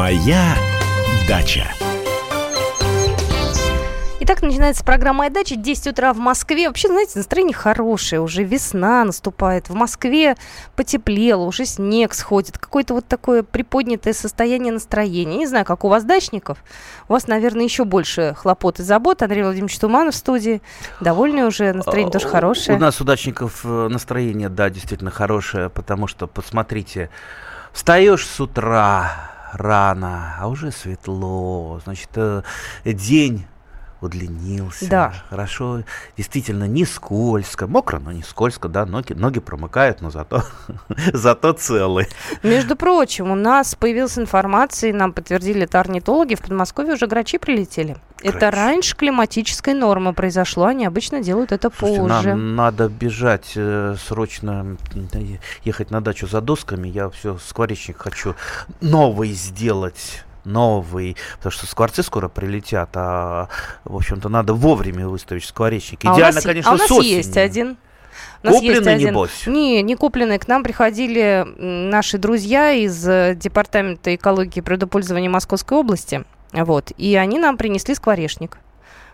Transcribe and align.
Моя 0.00 0.56
дача. 1.28 1.66
Итак, 4.20 4.40
начинается 4.40 4.82
программа 4.82 5.18
«Моя 5.18 5.30
дача». 5.30 5.56
10 5.56 5.88
утра 5.88 6.14
в 6.14 6.16
Москве. 6.16 6.68
Вообще, 6.68 6.88
знаете, 6.88 7.18
настроение 7.18 7.52
хорошее. 7.52 8.22
Уже 8.22 8.42
весна 8.42 9.04
наступает. 9.04 9.68
В 9.68 9.74
Москве 9.74 10.36
потеплело, 10.74 11.42
уже 11.42 11.66
снег 11.66 12.14
сходит. 12.14 12.56
Какое-то 12.56 12.94
вот 12.94 13.08
такое 13.08 13.42
приподнятое 13.42 14.14
состояние 14.14 14.72
настроения. 14.72 15.36
Не 15.36 15.46
знаю, 15.46 15.66
как 15.66 15.84
у 15.84 15.88
вас, 15.88 16.02
дачников. 16.04 16.64
У 17.06 17.12
вас, 17.12 17.26
наверное, 17.26 17.64
еще 17.64 17.84
больше 17.84 18.34
хлопот 18.38 18.80
и 18.80 18.82
забот. 18.82 19.20
Андрей 19.20 19.42
Владимирович 19.42 19.78
Туманов 19.78 20.14
в 20.14 20.16
студии. 20.16 20.62
Довольный 21.02 21.46
уже, 21.46 21.74
настроение 21.74 22.10
тоже 22.10 22.26
хорошее. 22.26 22.78
У 22.78 22.80
нас, 22.80 22.98
у 23.02 23.04
дачников, 23.04 23.60
э, 23.64 23.88
настроение, 23.90 24.48
да, 24.48 24.70
действительно 24.70 25.10
хорошее, 25.10 25.68
потому 25.68 26.06
что, 26.06 26.26
посмотрите, 26.26 27.10
встаешь 27.74 28.26
с 28.26 28.40
утра 28.40 29.29
рано, 29.52 30.36
а 30.38 30.48
уже 30.48 30.70
светло. 30.70 31.80
Значит, 31.84 32.10
э, 32.16 32.42
день 32.84 33.46
удлинился. 34.00 34.88
Да. 34.88 35.14
Хорошо, 35.28 35.82
действительно, 36.16 36.64
не 36.64 36.84
скользко. 36.84 37.66
Мокро, 37.66 37.98
но 37.98 38.12
не 38.12 38.22
скользко, 38.22 38.68
да, 38.68 38.86
ноги, 38.86 39.12
ноги 39.12 39.40
промыкают, 39.40 40.00
но 40.00 40.10
зато, 40.10 40.42
зато 41.12 41.52
целы. 41.52 42.06
Между 42.42 42.76
прочим, 42.76 43.30
у 43.30 43.34
нас 43.34 43.74
появилась 43.74 44.18
информация, 44.18 44.90
и 44.90 44.92
нам 44.92 45.12
подтвердили 45.12 45.62
это 45.62 45.80
орнитологи, 45.80 46.34
в 46.34 46.40
Подмосковье 46.40 46.94
уже 46.94 47.06
грачи 47.06 47.38
прилетели. 47.38 47.96
Грачи. 48.22 48.36
Это 48.36 48.50
раньше 48.50 48.96
климатической 48.96 49.74
нормы 49.74 50.12
произошло, 50.12 50.66
они 50.66 50.86
обычно 50.86 51.22
делают 51.22 51.52
это 51.52 51.70
Слушайте, 51.70 52.00
позже. 52.00 52.28
нам 52.28 52.56
надо 52.56 52.88
бежать 52.88 53.52
э, 53.56 53.96
срочно, 54.06 54.76
ехать 55.64 55.90
на 55.90 56.00
дачу 56.00 56.26
за 56.26 56.40
досками. 56.40 56.88
Я 56.88 57.08
все, 57.10 57.38
скворечник 57.38 57.98
хочу 57.98 58.34
новый 58.80 59.32
сделать 59.32 60.24
новый, 60.50 61.16
потому 61.36 61.52
что 61.52 61.66
скворцы 61.66 62.02
скоро 62.02 62.28
прилетят, 62.28 62.90
а, 62.94 63.48
в 63.84 63.96
общем-то, 63.96 64.28
надо 64.28 64.54
вовремя 64.54 65.08
выставить 65.08 65.44
скворечники. 65.44 66.06
А 66.06 66.12
у 66.12 66.16
Идеально, 66.16 66.34
нас, 66.36 66.44
конечно, 66.44 66.70
а 66.70 66.74
у 66.74 66.78
нас 66.78 66.88
с 66.88 66.90
осени. 66.92 67.12
есть 67.12 67.36
один. 67.36 67.76
У 68.42 68.46
нас 68.46 68.54
есть 68.62 68.74
Купленный, 68.74 68.94
один. 68.94 69.08
небось? 69.08 69.46
Не, 69.46 69.82
не 69.82 69.96
купленный. 69.96 70.38
К 70.38 70.48
нам 70.48 70.62
приходили 70.62 71.46
наши 71.56 72.18
друзья 72.18 72.72
из 72.72 73.06
э, 73.06 73.34
Департамента 73.34 74.14
экологии 74.14 74.58
и 74.58 74.62
природопользования 74.62 75.28
Московской 75.28 75.78
области. 75.78 76.24
Вот. 76.52 76.90
И 76.96 77.14
они 77.16 77.38
нам 77.38 77.56
принесли 77.56 77.94
скворечник. 77.94 78.58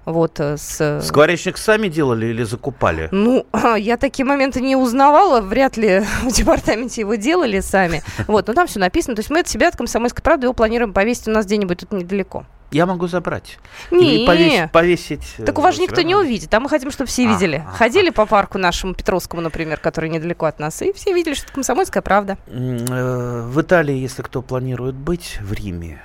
Вот, 0.06 0.38
э, 0.40 0.56
с... 0.56 1.00
Скворечник 1.02 1.58
сами 1.58 1.88
делали 1.88 2.26
или 2.26 2.44
закупали? 2.44 3.08
Ну, 3.10 3.44
я 3.76 3.96
такие 3.96 4.24
моменты 4.24 4.60
не 4.60 4.76
узнавала, 4.76 5.40
вряд 5.40 5.76
ли 5.76 6.00
в 6.22 6.28
департаменте 6.32 7.02
его 7.02 7.16
делали 7.16 7.60
сами. 7.60 8.02
Вот, 8.28 8.46
но 8.48 8.54
там 8.54 8.66
все 8.66 8.78
написано. 8.78 9.14
То 9.16 9.20
есть 9.20 9.30
мы 9.30 9.40
от 9.40 9.48
себя, 9.48 9.68
от 9.68 9.76
комсомольской 9.76 10.22
правды, 10.22 10.46
его 10.46 10.54
планируем 10.54 10.92
повесить 10.92 11.28
у 11.28 11.32
нас 11.32 11.44
где-нибудь 11.46 11.78
тут 11.80 11.92
недалеко. 11.92 12.46
Я 12.72 12.84
могу 12.86 13.06
забрать. 13.06 13.58
Не, 13.92 14.18
Или 14.18 14.26
повесить. 14.26 14.72
повесить 14.72 15.34
э, 15.38 15.44
так 15.44 15.56
у 15.58 15.62
вас 15.62 15.76
же 15.76 15.82
никто 15.82 16.02
не 16.02 16.16
увидит, 16.16 16.52
а 16.52 16.58
мы 16.60 16.68
хотим, 16.68 16.90
чтобы 16.90 17.08
все 17.08 17.26
А, 17.28 17.32
видели. 17.32 17.56
ага. 17.64 17.76
Ходили 17.76 18.10
по 18.10 18.26
парку 18.26 18.58
нашему 18.58 18.92
Петровскому, 18.94 19.40
например, 19.40 19.78
который 19.78 20.10
недалеко 20.10 20.46
от 20.46 20.58
нас, 20.58 20.82
и 20.82 20.92
все 20.92 21.12
видели, 21.12 21.34
что 21.34 21.44
это 21.44 21.52
комсомольская 21.54 22.02
правда. 22.02 22.38
Э, 22.48 23.42
В 23.48 23.60
Италии, 23.60 23.94
если 23.96 24.22
кто 24.22 24.42
планирует 24.42 24.96
быть 24.96 25.38
в 25.40 25.52
Риме, 25.52 26.02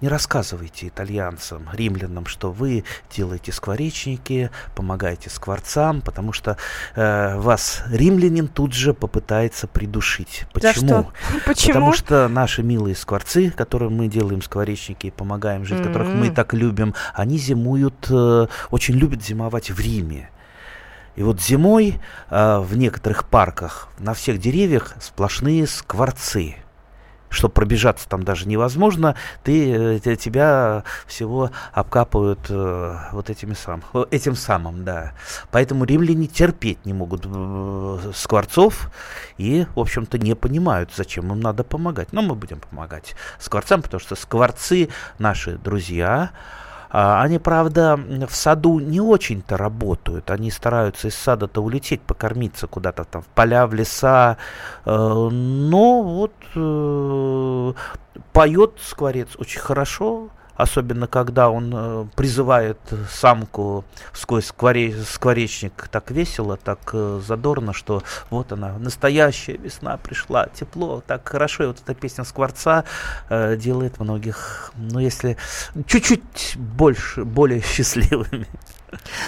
не 0.00 0.08
рассказывайте 0.08 0.88
итальянцам, 0.88 1.68
римлянам, 1.72 2.26
что 2.26 2.50
вы 2.52 2.84
делаете 3.14 3.52
скворечники, 3.52 4.50
помогаете 4.74 5.30
скворцам, 5.30 6.02
потому 6.02 6.32
что 6.32 6.56
э, 6.94 7.36
вас 7.38 7.82
римлянин 7.88 8.48
тут 8.48 8.72
же 8.72 8.92
попытается 8.94 9.66
придушить. 9.66 10.44
За 10.54 10.60
Почему? 10.60 10.86
что? 10.86 11.12
Почему? 11.46 11.72
Потому 11.72 11.92
что 11.92 12.28
наши 12.28 12.62
милые 12.62 12.94
скворцы, 12.94 13.50
которым 13.50 13.96
мы 13.96 14.08
делаем 14.08 14.42
скворечники 14.42 15.06
и 15.06 15.10
помогаем 15.10 15.64
жить, 15.64 15.82
которых 15.82 16.08
мы 16.08 16.30
так 16.30 16.52
любим, 16.52 16.94
они 17.14 17.38
зимуют, 17.38 18.06
э, 18.10 18.46
очень 18.70 18.94
любят 18.94 19.22
зимовать 19.22 19.70
в 19.70 19.80
Риме. 19.80 20.30
И 21.16 21.22
вот 21.22 21.40
зимой 21.40 21.98
э, 22.30 22.58
в 22.58 22.76
некоторых 22.76 23.26
парках 23.28 23.88
на 23.98 24.12
всех 24.12 24.38
деревьях 24.38 24.94
сплошные 25.00 25.66
скворцы. 25.66 26.56
Чтобы 27.36 27.52
пробежаться 27.52 28.08
там 28.08 28.22
даже 28.22 28.48
невозможно, 28.48 29.14
ты, 29.44 29.96
э, 29.96 29.98
те- 29.98 30.16
тебя 30.16 30.84
всего 31.06 31.50
обкапывают 31.72 32.40
э, 32.48 32.96
вот 33.12 33.28
этими 33.28 33.52
сам, 33.52 33.82
э, 33.92 34.06
этим 34.10 34.34
самым, 34.34 34.84
да. 34.84 35.12
Поэтому 35.50 35.84
римляне 35.84 36.28
терпеть 36.28 36.86
не 36.86 36.94
могут 36.94 37.26
э, 37.26 38.12
скворцов 38.14 38.90
и, 39.36 39.66
в 39.74 39.80
общем-то, 39.80 40.16
не 40.18 40.34
понимают, 40.34 40.92
зачем 40.96 41.30
им 41.30 41.40
надо 41.40 41.62
помогать. 41.62 42.10
Но 42.12 42.22
мы 42.22 42.34
будем 42.34 42.58
помогать 42.58 43.14
скворцам, 43.38 43.82
потому 43.82 44.00
что 44.00 44.14
скворцы 44.14 44.88
наши 45.18 45.58
друзья. 45.58 46.30
А, 46.90 47.22
Они, 47.22 47.38
правда, 47.38 47.98
в 48.28 48.34
саду 48.34 48.78
не 48.78 49.00
очень-то 49.00 49.56
работают. 49.56 50.30
Они 50.30 50.50
стараются 50.50 51.08
из 51.08 51.14
сада-то 51.16 51.62
улететь, 51.62 52.00
покормиться 52.00 52.66
куда-то 52.66 53.04
там 53.04 53.22
в 53.22 53.26
поля, 53.26 53.66
в 53.66 53.74
леса. 53.74 54.36
Э, 54.84 55.28
Но 55.30 56.02
вот 56.02 56.32
э, 56.54 57.72
поет 58.32 58.74
скворец 58.80 59.28
очень 59.38 59.60
хорошо. 59.60 60.28
Особенно, 60.56 61.06
когда 61.06 61.50
он 61.50 61.72
э, 61.74 62.06
призывает 62.16 62.78
самку 63.10 63.84
сквозь 64.12 64.50
скворе- 64.50 65.02
скворечник 65.04 65.88
так 65.90 66.10
весело, 66.10 66.56
так 66.56 66.78
э, 66.92 67.20
задорно, 67.26 67.72
что 67.72 68.02
вот 68.30 68.52
она, 68.52 68.78
настоящая 68.78 69.58
весна 69.58 69.96
пришла, 69.96 70.46
тепло, 70.46 71.02
так 71.06 71.28
хорошо. 71.28 71.64
И 71.64 71.66
вот 71.66 71.80
эта 71.82 71.94
песня 71.94 72.24
скворца 72.24 72.84
э, 73.28 73.56
делает 73.56 74.00
многих, 74.00 74.72
ну, 74.76 74.98
если 74.98 75.36
чуть-чуть 75.86 76.54
больше, 76.56 77.24
более 77.24 77.60
счастливыми. 77.62 78.46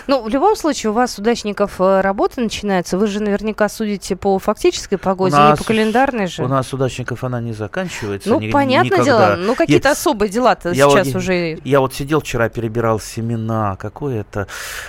Ну, 0.07 0.23
в 0.23 0.29
любом 0.29 0.57
случае, 0.57 0.91
у 0.91 0.93
вас, 0.93 1.19
удачников, 1.19 1.81
э, 1.81 2.01
работа 2.01 2.41
начинается. 2.41 2.97
Вы 2.99 3.07
же 3.09 3.21
наверняка 3.21 3.69
судите 3.69 4.17
по 4.17 4.39
фактической 4.39 4.97
погоде, 4.97 5.35
не 5.37 5.41
нас- 5.43 5.59
по 5.59 5.65
календарной 5.65 6.27
же. 6.29 6.45
У 6.45 6.49
нас 6.49 6.73
удачников 6.73 7.25
она 7.25 7.41
не 7.41 7.53
заканчивается. 7.53 8.29
ну, 8.31 8.41
ни- 8.41 8.51
понятное 8.51 8.99
никогда. 9.01 9.37
дело. 9.37 9.47
Ну, 9.47 9.55
какие-то 9.55 9.89
Я- 9.89 9.93
особые 9.93 10.29
дела-то 10.31 10.71
я 10.71 10.87
вот 10.87 10.95
сейчас 10.95 11.07
не- 11.09 11.17
уже... 11.17 11.59
Я 11.65 11.81
вот 11.81 11.95
сидел 11.95 12.21
вчера, 12.21 12.49
перебирал 12.49 13.01
семена. 13.01 13.77
Какое 13.77 14.21
это 14.21 14.47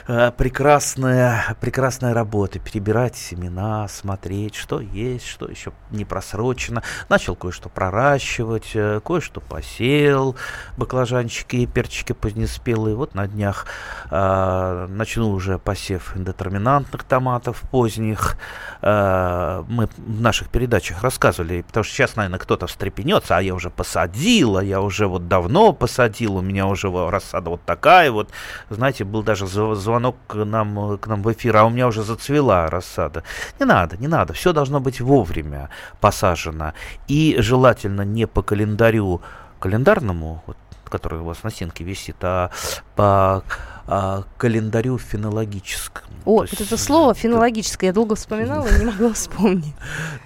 э, 0.07 0.31
прекрасная, 0.37 1.55
прекрасная 1.59 2.13
работа. 2.13 2.59
Перебирать 2.59 3.15
семена, 3.15 3.87
смотреть, 3.87 4.55
что 4.55 4.79
есть, 4.79 5.25
что 5.27 5.47
еще 5.47 5.71
не 5.91 6.05
просрочено. 6.05 6.83
Начал 7.09 7.35
кое-что 7.35 7.69
проращивать, 7.69 8.71
э, 8.75 9.01
кое-что 9.03 9.41
посеял. 9.41 10.35
Баклажанчики 10.77 11.55
и 11.57 11.65
перчики 11.65 12.13
позднеспелые. 12.13 12.95
Вот 12.95 13.15
на 13.15 13.27
днях 13.27 13.65
э, 14.11 14.58
начну 14.87 15.29
уже 15.31 15.57
посев 15.57 16.15
индетерминантных 16.15 17.03
томатов 17.03 17.61
поздних. 17.71 18.37
Э, 18.81 19.63
мы 19.67 19.87
в 19.97 20.21
наших 20.21 20.49
передачах 20.49 21.03
рассказывали, 21.03 21.61
потому 21.61 21.83
что 21.83 21.93
сейчас, 21.93 22.15
наверное, 22.15 22.39
кто-то 22.39 22.67
встрепенется, 22.67 23.37
а 23.37 23.41
я 23.41 23.53
уже 23.53 23.69
посадил, 23.69 24.57
а 24.57 24.63
я 24.63 24.81
уже 24.81 25.07
вот 25.07 25.27
давно 25.27 25.73
посадил, 25.73 26.37
у 26.37 26.41
меня 26.41 26.67
уже 26.67 26.89
рассада 27.09 27.49
вот 27.49 27.61
такая 27.65 28.11
вот. 28.11 28.29
Знаете, 28.69 29.03
был 29.03 29.23
даже 29.23 29.45
зв- 29.45 29.75
звонок 29.75 30.15
к 30.27 30.35
нам, 30.35 30.93
э, 30.93 30.97
к 30.97 31.07
нам 31.07 31.21
в 31.23 31.31
эфир, 31.31 31.57
а 31.57 31.65
у 31.65 31.69
меня 31.69 31.87
уже 31.87 32.03
зацвела 32.03 32.69
рассада. 32.69 33.23
Не 33.59 33.65
надо, 33.65 33.97
не 33.97 34.07
надо, 34.07 34.33
все 34.33 34.53
должно 34.53 34.79
быть 34.79 35.01
вовремя 35.01 35.69
посажено. 35.99 36.73
И 37.07 37.35
желательно 37.39 38.01
не 38.01 38.27
по 38.27 38.41
календарю 38.41 39.21
календарному, 39.59 40.43
вот, 40.47 40.57
который 40.89 41.19
у 41.19 41.23
вас 41.23 41.43
на 41.43 41.49
стенке 41.49 41.83
висит, 41.83 42.17
а 42.21 42.51
по 42.95 43.43
а, 43.87 44.23
календарю 44.37 44.97
фенологическому. 44.97 46.09
О, 46.25 46.31
вот 46.41 46.49
есть, 46.49 46.61
это 46.61 46.77
слово 46.77 47.13
фенологическое 47.13 47.89
я 47.89 47.93
долго 47.93 48.15
вспоминала 48.15 48.67
и 48.67 48.79
не 48.79 48.85
могла 48.85 49.13
вспомнить. 49.13 49.73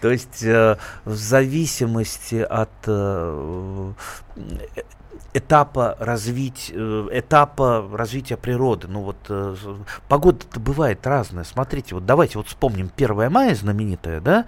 то 0.01 0.11
есть 0.11 0.43
э, 0.43 0.77
в 1.05 1.15
зависимости 1.15 2.35
от 2.35 2.71
э, 2.87 3.93
этапа 5.33 5.95
развить, 5.99 6.71
э, 6.73 7.07
этапа 7.11 7.87
развития 7.91 8.37
природы. 8.37 8.87
Ну 8.87 9.01
вот 9.01 9.17
э, 9.29 9.55
погода-то 10.07 10.59
бывает 10.59 11.05
разная. 11.07 11.43
Смотрите, 11.43 11.95
вот 11.95 12.05
давайте 12.05 12.37
вот 12.37 12.47
вспомним 12.47 12.91
1 12.95 13.31
мая 13.31 13.55
знаменитое, 13.55 14.21
да? 14.21 14.45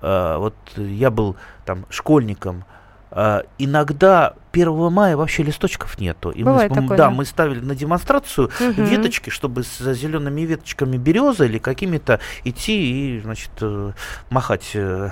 Э, 0.00 0.36
вот 0.38 0.54
я 0.76 1.10
был 1.10 1.36
там 1.64 1.86
школьником. 1.90 2.64
Э, 3.10 3.42
иногда 3.58 4.34
1 4.52 4.90
мая 4.92 5.16
вообще 5.16 5.42
листочков 5.42 5.98
нету. 5.98 6.30
И 6.30 6.42
Бывает 6.42 6.70
мы, 6.70 6.76
такое, 6.82 6.96
да, 6.96 7.04
да. 7.04 7.10
мы 7.10 7.24
ставили 7.24 7.60
на 7.60 7.74
демонстрацию 7.74 8.50
Мгм. 8.58 8.84
веточки, 8.84 9.30
чтобы 9.30 9.62
с 9.64 9.92
зелеными 9.94 10.40
веточками 10.42 10.96
березы 10.96 11.46
или 11.46 11.58
какими-то 11.58 12.20
идти 12.44 13.16
и, 13.16 13.20
значит, 13.20 13.50
э, 13.60 13.92
махать. 14.30 14.70
э. 14.74 15.10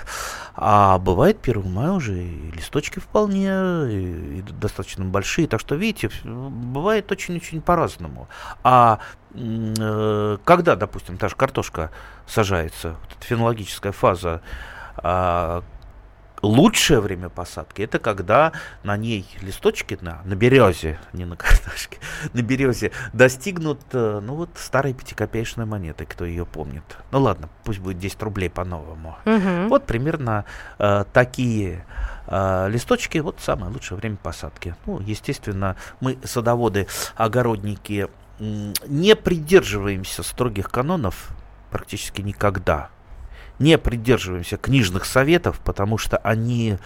А 0.57 0.99
бывает 0.99 1.39
1 1.43 1.71
мая 1.71 1.93
уже 1.93 2.15
и 2.23 2.51
листочки 2.53 3.01
вполне 3.01 3.49
и, 3.49 4.39
и 4.39 4.43
достаточно 4.61 5.05
большие. 5.05 5.47
Так 5.47 5.61
что, 5.61 5.75
видите, 5.75 6.11
бывает 6.25 7.11
очень-очень 7.13 7.61
по-разному. 7.61 8.29
А 8.63 8.99
э, 9.35 10.39
когда, 10.45 10.77
допустим, 10.77 11.19
та 11.19 11.29
же 11.29 11.37
картошка 11.37 11.91
сажается, 12.27 12.97
вот 13.03 13.17
эта 13.19 13.27
фенологическая 13.27 13.93
фаза, 13.93 14.41
а, 14.97 15.63
лучшее 16.45 17.01
время 17.01 17.29
посадки 17.29 17.83
это 17.83 17.99
когда 17.99 18.53
на 18.83 18.97
ней 18.97 19.27
листочки 19.41 19.99
на, 20.01 20.21
на 20.25 20.35
березе, 20.35 20.99
не 21.13 21.25
на 21.25 21.37
картошке, 21.37 21.99
на 22.33 22.43
березе 22.43 22.93
достигнут, 23.13 23.81
э, 23.93 24.21
ну 24.23 24.35
вот, 24.35 24.51
старой 24.57 24.95
пятикопеечной 24.95 25.65
монеты, 25.65 26.05
кто 26.05 26.25
ее 26.25 26.47
помнит. 26.47 26.85
Ну 27.11 27.21
ладно, 27.21 27.49
пусть 27.65 27.79
будет 27.79 27.99
10 27.99 28.23
рублей 28.23 28.51
по-новому. 28.51 29.17
Мгм. 29.25 29.69
Вот 29.69 29.87
примерно 29.87 30.45
э, 30.79 31.05
такие 31.13 31.87
э, 32.27 32.69
листочки, 32.69 33.19
вот 33.19 33.41
самое 33.41 33.73
лучшее 33.73 33.99
время 33.99 34.17
посадки. 34.17 34.77
Ну, 34.87 35.01
естественно, 35.01 35.77
мы, 36.01 36.19
садоводы, 36.25 36.87
огородники, 37.17 38.09
не 38.39 39.15
придерживаемся 39.15 40.23
строгих 40.23 40.71
канонов 40.71 41.31
практически 41.71 42.21
никогда. 42.21 42.91
Не 43.59 43.79
придерживаемся 43.79 44.57
книжных 44.57 45.05
советов, 45.05 45.61
потому 45.65 45.97
что 45.99 46.17
они, 46.19 46.79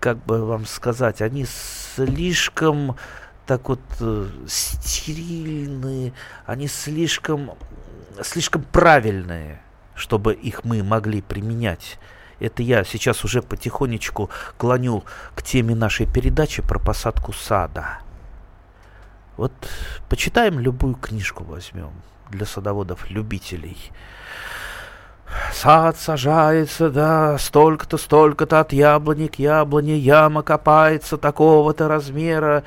как 0.00 0.18
бы 0.24 0.44
вам 0.44 0.66
сказать, 0.66 1.22
они 1.22 1.46
слишком 1.46 2.96
так 3.46 3.68
вот 3.68 3.80
э, 4.00 4.26
стерильные, 4.46 6.12
они 6.46 6.66
слишком, 6.66 7.52
слишком 8.22 8.62
правильные, 8.62 9.60
чтобы 9.94 10.34
их 10.34 10.64
мы 10.64 10.82
могли 10.82 11.20
применять. 11.20 11.98
Это 12.40 12.62
я 12.62 12.84
сейчас 12.84 13.24
уже 13.24 13.42
потихонечку 13.42 14.30
клоню 14.56 15.04
к 15.34 15.42
теме 15.42 15.74
нашей 15.74 16.06
передачи 16.06 16.62
про 16.62 16.78
посадку 16.78 17.32
сада. 17.32 17.98
Вот 19.36 19.52
почитаем 20.08 20.58
любую 20.58 20.94
книжку 20.94 21.44
возьмем 21.44 21.92
для 22.30 22.46
садоводов-любителей. 22.46 23.76
Сад 25.52 25.96
сажается, 25.96 26.90
да, 26.90 27.38
столько-то, 27.38 27.96
столько-то 27.96 28.60
от 28.60 28.72
яблони 28.72 29.28
к 29.28 29.38
яблоне, 29.38 29.96
яма 29.96 30.42
копается 30.42 31.16
такого-то 31.16 31.88
размера. 31.88 32.64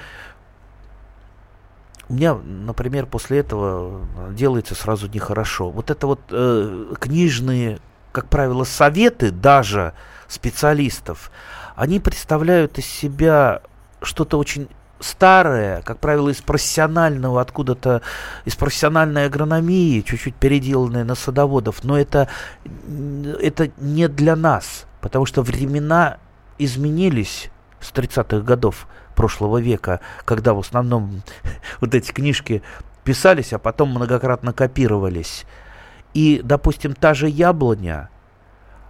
У 2.09 2.13
меня, 2.13 2.35
например, 2.35 3.05
после 3.05 3.39
этого 3.39 4.01
делается 4.31 4.75
сразу 4.75 5.07
нехорошо. 5.07 5.69
Вот 5.69 5.91
это 5.91 6.07
вот 6.07 6.21
э, 6.31 6.93
книжные, 6.99 7.79
как 8.11 8.29
правило, 8.29 8.63
советы 8.63 9.31
даже 9.31 9.93
специалистов, 10.27 11.31
они 11.75 11.99
представляют 11.99 12.77
из 12.79 12.85
себя 12.85 13.61
что-то 14.01 14.37
очень 14.37 14.67
старое, 14.99 15.81
как 15.81 15.99
правило, 15.99 16.29
из 16.29 16.41
профессионального, 16.41 17.41
откуда-то, 17.41 18.01
из 18.45 18.55
профессиональной 18.55 19.25
агрономии, 19.25 20.01
чуть-чуть 20.01 20.35
переделанное 20.35 21.03
на 21.03 21.15
садоводов, 21.15 21.83
но 21.83 21.97
это, 21.97 22.27
это 23.41 23.71
не 23.77 24.07
для 24.07 24.35
нас, 24.35 24.85
потому 25.01 25.25
что 25.25 25.41
времена 25.41 26.17
изменились 26.57 27.49
с 27.79 27.91
30-х 27.91 28.39
годов 28.41 28.87
прошлого 29.15 29.59
века, 29.59 29.99
когда 30.25 30.53
в 30.53 30.59
основном 30.59 31.21
вот 31.81 31.93
эти 31.93 32.11
книжки 32.11 32.63
писались, 33.03 33.53
а 33.53 33.59
потом 33.59 33.89
многократно 33.89 34.53
копировались. 34.53 35.45
И, 36.13 36.41
допустим, 36.43 36.93
та 36.93 37.13
же 37.13 37.29
яблоня, 37.29 38.09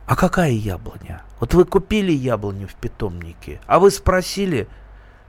а 0.06 0.16
какая 0.16 0.52
яблоня? 0.52 1.24
Вот 1.40 1.54
вы 1.54 1.66
купили 1.66 2.12
яблоню 2.12 2.68
в 2.68 2.76
питомнике, 2.76 3.60
а 3.68 3.80
вы 3.80 3.92
спросили, 3.92 4.68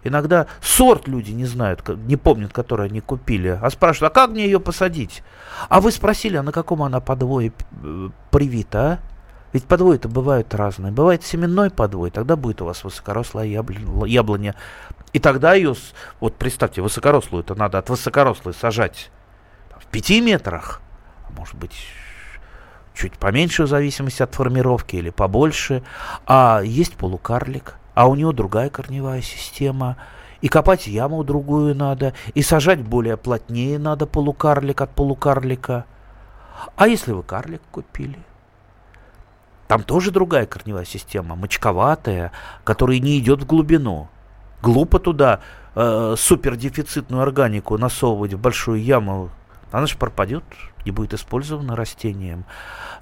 иногда 0.04 0.46
сорт 0.60 1.08
люди 1.08 1.30
не 1.32 1.44
знают, 1.44 1.86
не 1.88 2.16
помнят, 2.16 2.52
который 2.52 2.86
они 2.86 3.00
купили, 3.00 3.58
а 3.60 3.70
спрашивают, 3.70 4.12
а 4.12 4.14
как 4.14 4.30
мне 4.30 4.44
ее 4.44 4.60
посадить? 4.60 5.22
А 5.68 5.80
вы 5.80 5.92
спросили, 5.92 6.36
а 6.36 6.42
на 6.42 6.52
каком 6.52 6.82
она 6.82 7.00
подвое 7.00 7.52
привита, 8.30 8.80
а? 8.80 8.98
Ведь 9.52 9.64
подвои-то 9.64 10.08
бывают 10.08 10.54
разные. 10.54 10.92
Бывает 10.92 11.24
семенной 11.24 11.70
подвой, 11.70 12.10
тогда 12.10 12.36
будет 12.36 12.60
у 12.60 12.66
вас 12.66 12.84
высокорослая 12.84 13.46
ябло- 13.46 14.06
яблоня. 14.06 14.54
И 15.14 15.18
тогда 15.18 15.54
ее, 15.54 15.74
вот 16.20 16.36
представьте, 16.36 16.82
высокорослую-то 16.82 17.54
надо 17.54 17.78
от 17.78 17.88
высокорослой 17.88 18.52
сажать 18.52 19.10
в 19.78 19.86
пяти 19.86 20.20
метрах, 20.20 20.82
а 21.26 21.32
может 21.32 21.54
быть 21.54 21.74
чуть 22.94 23.16
поменьше 23.16 23.62
в 23.62 23.68
зависимости 23.68 24.22
от 24.22 24.34
формировки 24.34 24.96
или 24.96 25.08
побольше. 25.08 25.82
А 26.26 26.60
есть 26.62 26.96
полукарлик, 26.96 27.76
а 27.98 28.06
у 28.06 28.14
него 28.14 28.30
другая 28.30 28.70
корневая 28.70 29.22
система. 29.22 29.96
И 30.40 30.46
копать 30.46 30.86
яму 30.86 31.24
другую 31.24 31.74
надо, 31.74 32.14
и 32.32 32.42
сажать 32.42 32.80
более 32.80 33.16
плотнее 33.16 33.76
надо 33.76 34.06
полукарлик 34.06 34.80
от 34.82 34.90
полукарлика. 34.90 35.84
А 36.76 36.86
если 36.86 37.10
вы 37.10 37.24
карлик 37.24 37.60
купили? 37.72 38.20
Там 39.66 39.82
тоже 39.82 40.12
другая 40.12 40.46
корневая 40.46 40.84
система, 40.84 41.34
мочковатая, 41.34 42.30
которая 42.62 43.00
не 43.00 43.18
идет 43.18 43.42
в 43.42 43.46
глубину. 43.46 44.06
Глупо 44.62 45.00
туда 45.00 45.40
э, 45.74 46.14
супердефицитную 46.16 47.20
органику 47.20 47.78
насовывать 47.78 48.34
в 48.34 48.38
большую 48.38 48.80
яму. 48.80 49.30
Она 49.72 49.86
же 49.86 49.98
пропадет, 49.98 50.44
не 50.84 50.92
будет 50.92 51.14
использована 51.14 51.74
растением. 51.74 52.44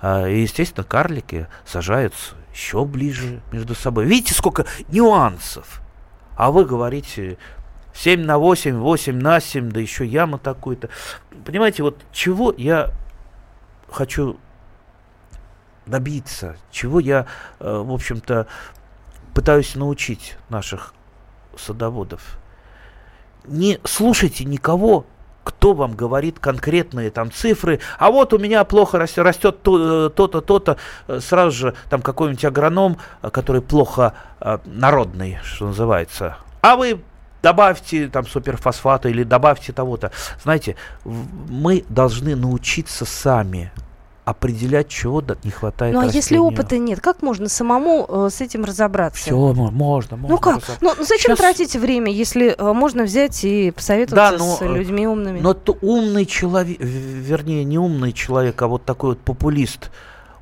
А, 0.00 0.26
и, 0.26 0.40
естественно, 0.40 0.84
карлики 0.84 1.48
сажаются 1.66 2.34
еще 2.56 2.87
ближе 2.87 3.43
между 3.53 3.75
собой. 3.75 4.06
Видите, 4.06 4.32
сколько 4.32 4.64
нюансов. 4.88 5.82
А 6.37 6.50
вы 6.50 6.64
говорите 6.64 7.37
7 7.93 8.23
на 8.25 8.38
8, 8.38 8.79
8 8.79 9.14
на 9.19 9.41
7, 9.41 9.70
да 9.70 9.81
еще 9.81 10.06
яма 10.06 10.38
такую-то. 10.38 10.88
Понимаете, 11.44 11.82
вот 11.82 12.00
чего 12.12 12.55
я 12.56 12.93
хочу 13.91 14.38
добиться, 15.85 16.56
чего 16.70 16.99
я, 16.99 17.26
э, 17.61 17.79
в 17.79 17.93
общем-то, 17.93 18.47
пытаюсь 19.35 19.75
научить 19.75 20.37
наших 20.49 20.94
садоводов. 21.58 22.38
Не 23.44 23.79
слушайте 23.85 24.44
никого, 24.44 25.05
кто 25.46 25.72
вам 25.75 25.94
говорит 25.94 26.40
конкретные 26.40 27.10
там 27.10 27.31
цифры, 27.31 27.78
а 27.98 28.10
вот 28.10 28.32
у 28.32 28.38
меня 28.38 28.64
плохо 28.64 28.98
растет, 28.98 29.25
растет 29.25 29.58
э, 29.66 30.10
то-то, 30.14 30.40
то-то, 30.40 30.76
Э, 31.06 31.20
сразу 31.20 31.50
же 31.50 31.75
там 31.88 32.02
какой-нибудь 32.02 32.44
агроном, 32.44 32.98
э, 33.22 33.31
который 33.31 33.62
плохо 33.62 34.14
народный, 34.66 35.38
что 35.43 35.69
называется, 35.69 36.37
а 36.60 36.76
вы 36.76 37.00
добавьте 37.43 38.08
там 38.08 38.26
суперфосфата 38.26 39.08
или 39.08 39.22
добавьте 39.22 39.72
того-то. 39.72 40.10
Знаете, 40.43 40.76
мы 41.04 41.84
должны 41.88 42.37
научиться 42.37 43.06
сами 43.06 43.72
определять, 44.26 44.88
чего 44.88 45.23
не 45.44 45.52
хватает 45.52 45.94
Ну 45.94 46.00
а 46.00 46.05
если 46.06 46.19
растению. 46.19 46.43
опыта 46.46 46.78
нет, 46.78 47.00
как 47.00 47.23
можно 47.23 47.49
самому 47.49 48.05
э, 48.08 48.28
с 48.28 48.40
этим 48.40 48.64
разобраться? 48.64 49.23
Все, 49.23 49.37
можно, 49.37 49.70
можно. 49.70 50.17
Ну 50.17 50.36
как? 50.39 50.56
разобраться. 50.56 50.79
Ну 50.81 50.94
ну 50.98 51.05
зачем 51.05 51.31
Щас- 51.31 51.39
тратить 51.39 51.77
время, 51.77 52.10
если 52.12 52.48
э, 52.58 52.72
можно 52.72 53.05
взять 53.05 53.44
и 53.44 53.70
посоветоваться 53.70 54.36
Да, 54.36 54.44
но, 54.44 54.56
с 54.56 54.62
э, 54.62 54.67
людьми 54.67 55.06
умными? 55.06 55.39
Но 55.39 55.55
то 55.55 55.79
умный 55.81 56.27
человек, 56.27 56.77
вернее, 56.81 57.62
не 57.62 57.79
умный 57.79 58.12
человек, 58.12 58.60
а 58.60 58.67
вот 58.67 58.84
такой 58.84 59.10
вот 59.10 59.20
популист, 59.20 59.93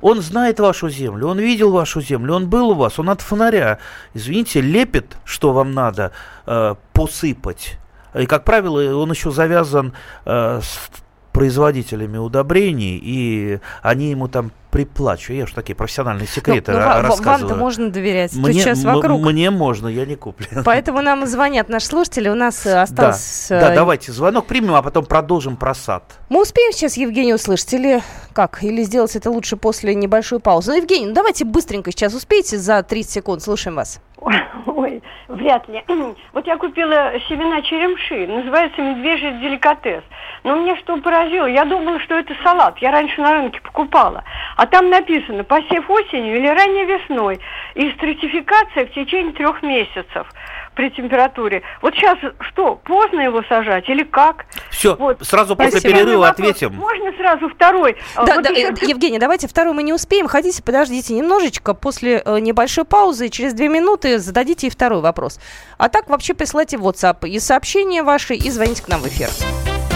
он 0.01 0.21
знает 0.23 0.59
вашу 0.59 0.89
землю, 0.89 1.27
он 1.27 1.37
видел 1.37 1.71
вашу 1.71 2.01
землю, 2.01 2.33
он 2.33 2.49
был 2.49 2.71
у 2.71 2.73
вас, 2.73 2.97
он 2.97 3.11
от 3.11 3.21
фонаря, 3.21 3.77
извините, 4.15 4.61
лепит, 4.61 5.15
что 5.25 5.53
вам 5.53 5.73
надо 5.73 6.11
э, 6.47 6.73
посыпать. 6.91 7.77
И, 8.15 8.25
как 8.25 8.45
правило, 8.45 8.97
он 8.97 9.11
еще 9.11 9.29
завязан 9.29 9.93
э, 10.25 10.59
с 10.63 10.89
производителями 11.35 12.17
удобрений, 12.17 12.97
и 13.03 13.59
они 13.81 14.11
ему 14.11 14.29
там 14.29 14.51
приплачивают. 14.71 15.37
Я 15.37 15.43
уж 15.43 15.51
такие 15.51 15.75
профессиональные 15.75 16.27
Ну, 16.29 16.33
секреты 16.33 16.71
ну, 16.71 16.77
ва- 16.77 17.01
рассказываю. 17.01 17.39
Вам-то 17.39 17.55
можно 17.55 17.89
доверять. 17.89 18.33
Мне, 18.35 18.53
сейчас 18.53 18.85
вокруг. 18.85 19.21
мне 19.21 19.49
можно, 19.49 19.89
я 19.89 20.05
не 20.05 20.15
куплен. 20.15 20.63
Поэтому 20.65 21.01
нам 21.01 21.25
звонят 21.27 21.67
наши 21.67 21.87
слушатели. 21.87 22.29
У 22.29 22.35
нас 22.35 22.65
э, 22.65 22.81
осталось... 22.81 23.47
Да, 23.49 23.73
э, 23.73 23.75
давайте 23.75 24.13
звонок 24.13 24.45
примем, 24.45 24.75
а 24.75 24.81
потом 24.81 25.05
продолжим 25.05 25.57
про 25.57 25.73
сад. 25.73 26.03
Мы 26.29 26.41
успеем 26.41 26.71
сейчас 26.71 26.95
Евгения 26.95 27.35
услышать 27.35 27.73
или 27.73 28.01
как? 28.31 28.63
Или 28.63 28.83
сделать 28.83 29.15
это 29.17 29.29
лучше 29.29 29.57
после 29.57 29.93
небольшой 29.93 30.39
паузы? 30.39 30.71
Ну, 30.71 30.77
Евгений, 30.77 31.07
ну 31.07 31.13
давайте 31.13 31.43
быстренько 31.43 31.91
сейчас 31.91 32.13
успейте 32.13 32.57
за 32.57 32.81
30 32.81 33.11
секунд. 33.11 33.43
Слушаем 33.43 33.75
вас. 33.75 33.99
Ой, 34.17 35.01
вряд 35.27 35.67
ли. 35.67 35.83
Вот 36.33 36.47
я 36.47 36.57
купила 36.57 37.13
семена 37.27 37.61
черемши, 37.61 38.27
называется 38.27 38.81
медвежий 38.81 39.31
деликатес. 39.39 40.03
Но 40.43 40.55
меня 40.55 40.77
что 40.77 40.97
поразило, 40.97 41.45
я 41.45 41.65
думала, 41.65 41.99
что 41.99 42.15
это 42.15 42.33
салат. 42.43 42.77
Я 42.79 42.91
раньше 42.91 43.21
на 43.21 43.33
рынке 43.33 43.59
покупала. 43.61 44.23
А 44.57 44.65
там 44.67 44.89
написано, 44.89 45.43
посев 45.43 45.89
осенью 45.89 46.37
или 46.37 46.47
ранней 46.47 46.85
весной. 46.85 47.39
И 47.75 47.89
стратификация 47.91 48.85
в 48.85 48.91
течение 48.91 49.33
трех 49.33 49.61
месяцев 49.63 50.27
при 50.75 50.89
температуре. 50.89 51.63
Вот 51.81 51.95
сейчас 51.95 52.17
что, 52.39 52.75
поздно 52.83 53.21
его 53.21 53.41
сажать 53.49 53.87
или 53.89 54.03
как? 54.03 54.45
Все, 54.69 54.95
Вот. 54.95 55.17
сразу 55.25 55.55
после 55.55 55.79
Спасибо. 55.79 55.93
перерыва 55.93 56.21
Вопрос. 56.21 56.49
ответим. 56.49 56.73
Можно 56.75 57.11
сразу 57.17 57.49
второй? 57.49 57.95
А 58.15 58.25
Да, 58.25 58.35
вот 58.35 58.43
да, 58.43 58.49
еще 58.51 58.73
Евгений, 58.87 59.19
давайте 59.19 59.47
второй 59.47 59.73
мы 59.73 59.83
не 59.83 59.93
успеем. 59.93 60.27
Хотите, 60.27 60.61
подождите 60.61 61.13
немножечко. 61.13 61.73
После 61.73 62.21
э, 62.23 62.39
небольшой 62.39 62.85
паузы, 62.85 63.29
через 63.29 63.53
две 63.53 63.69
минуты 63.69 64.19
зададите 64.19 64.67
и 64.67 64.69
второй 64.69 65.01
вопрос. 65.01 65.39
А 65.77 65.89
так 65.89 66.09
вообще 66.09 66.33
присылайте 66.33 66.77
в 66.77 66.87
WhatsApp 66.87 67.27
и 67.27 67.39
сообщения 67.39 68.03
ваши, 68.03 68.35
и 68.35 68.49
звоните 68.49 68.83
к 68.83 68.87
нам 68.87 69.01
в 69.01 69.07
эфир. 69.07 69.29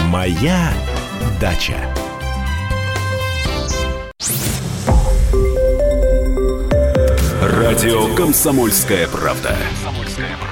Моя 0.08 0.70
дача. 1.40 1.74
Радио 7.42 8.14
«Комсомольская 8.14 9.08
правда». 9.08 9.56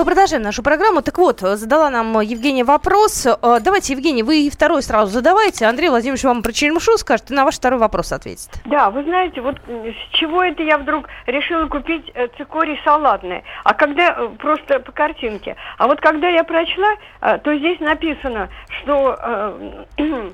Мы 0.00 0.06
продолжаем 0.06 0.42
нашу 0.42 0.62
программу. 0.62 1.02
Так 1.02 1.18
вот, 1.18 1.40
задала 1.40 1.90
нам 1.90 2.20
Евгения 2.22 2.64
вопрос. 2.64 3.26
Э, 3.26 3.58
Давайте, 3.60 3.92
Евгений, 3.92 4.22
вы 4.22 4.48
второй 4.50 4.82
сразу 4.82 5.12
задавайте. 5.12 5.66
Андрей 5.66 5.90
Владимирович 5.90 6.24
вам 6.24 6.40
про 6.42 6.52
черемшу 6.54 6.96
скажет 6.96 7.30
и 7.30 7.34
на 7.34 7.44
ваш 7.44 7.56
второй 7.56 7.78
вопрос 7.78 8.10
ответит. 8.10 8.48
Да, 8.64 8.88
вы 8.88 9.04
знаете, 9.04 9.42
вот 9.42 9.58
с 9.68 10.16
чего 10.16 10.42
это 10.42 10.62
я 10.62 10.78
вдруг 10.78 11.06
решила 11.26 11.66
купить 11.66 12.10
э, 12.14 12.28
цикорий 12.38 12.80
салатный? 12.82 13.44
А 13.62 13.74
когда, 13.74 14.16
э, 14.16 14.28
просто 14.38 14.80
по 14.80 14.90
картинке, 14.90 15.56
а 15.76 15.86
вот 15.86 16.00
когда 16.00 16.28
я 16.28 16.44
прочла, 16.44 16.94
то 17.20 17.54
здесь 17.54 17.78
написано, 17.80 18.48
что, 18.80 19.84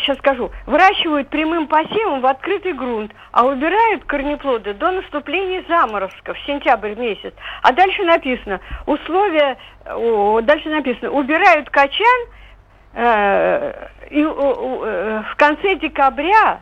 сейчас 0.00 0.18
скажу, 0.18 0.50
выращивают 0.66 1.28
прямым 1.28 1.66
посевом 1.66 2.20
в 2.20 2.26
открытый 2.26 2.72
грунт, 2.72 3.12
а 3.32 3.46
убирают 3.46 4.04
корнеплоды 4.04 4.74
до 4.74 4.90
наступления 4.90 5.64
заморозков, 5.68 6.36
в 6.36 6.46
сентябрь 6.46 6.94
месяц. 6.96 7.32
А 7.62 7.72
дальше 7.72 8.02
написано, 8.04 8.60
условия, 8.86 9.56
о, 9.86 10.40
дальше 10.42 10.68
написано, 10.68 11.10
убирают 11.12 11.70
качан, 11.70 12.26
э, 12.94 13.88
и, 14.10 14.24
о, 14.24 14.84
э, 14.84 15.22
в 15.32 15.36
конце 15.36 15.76
декабря 15.76 16.60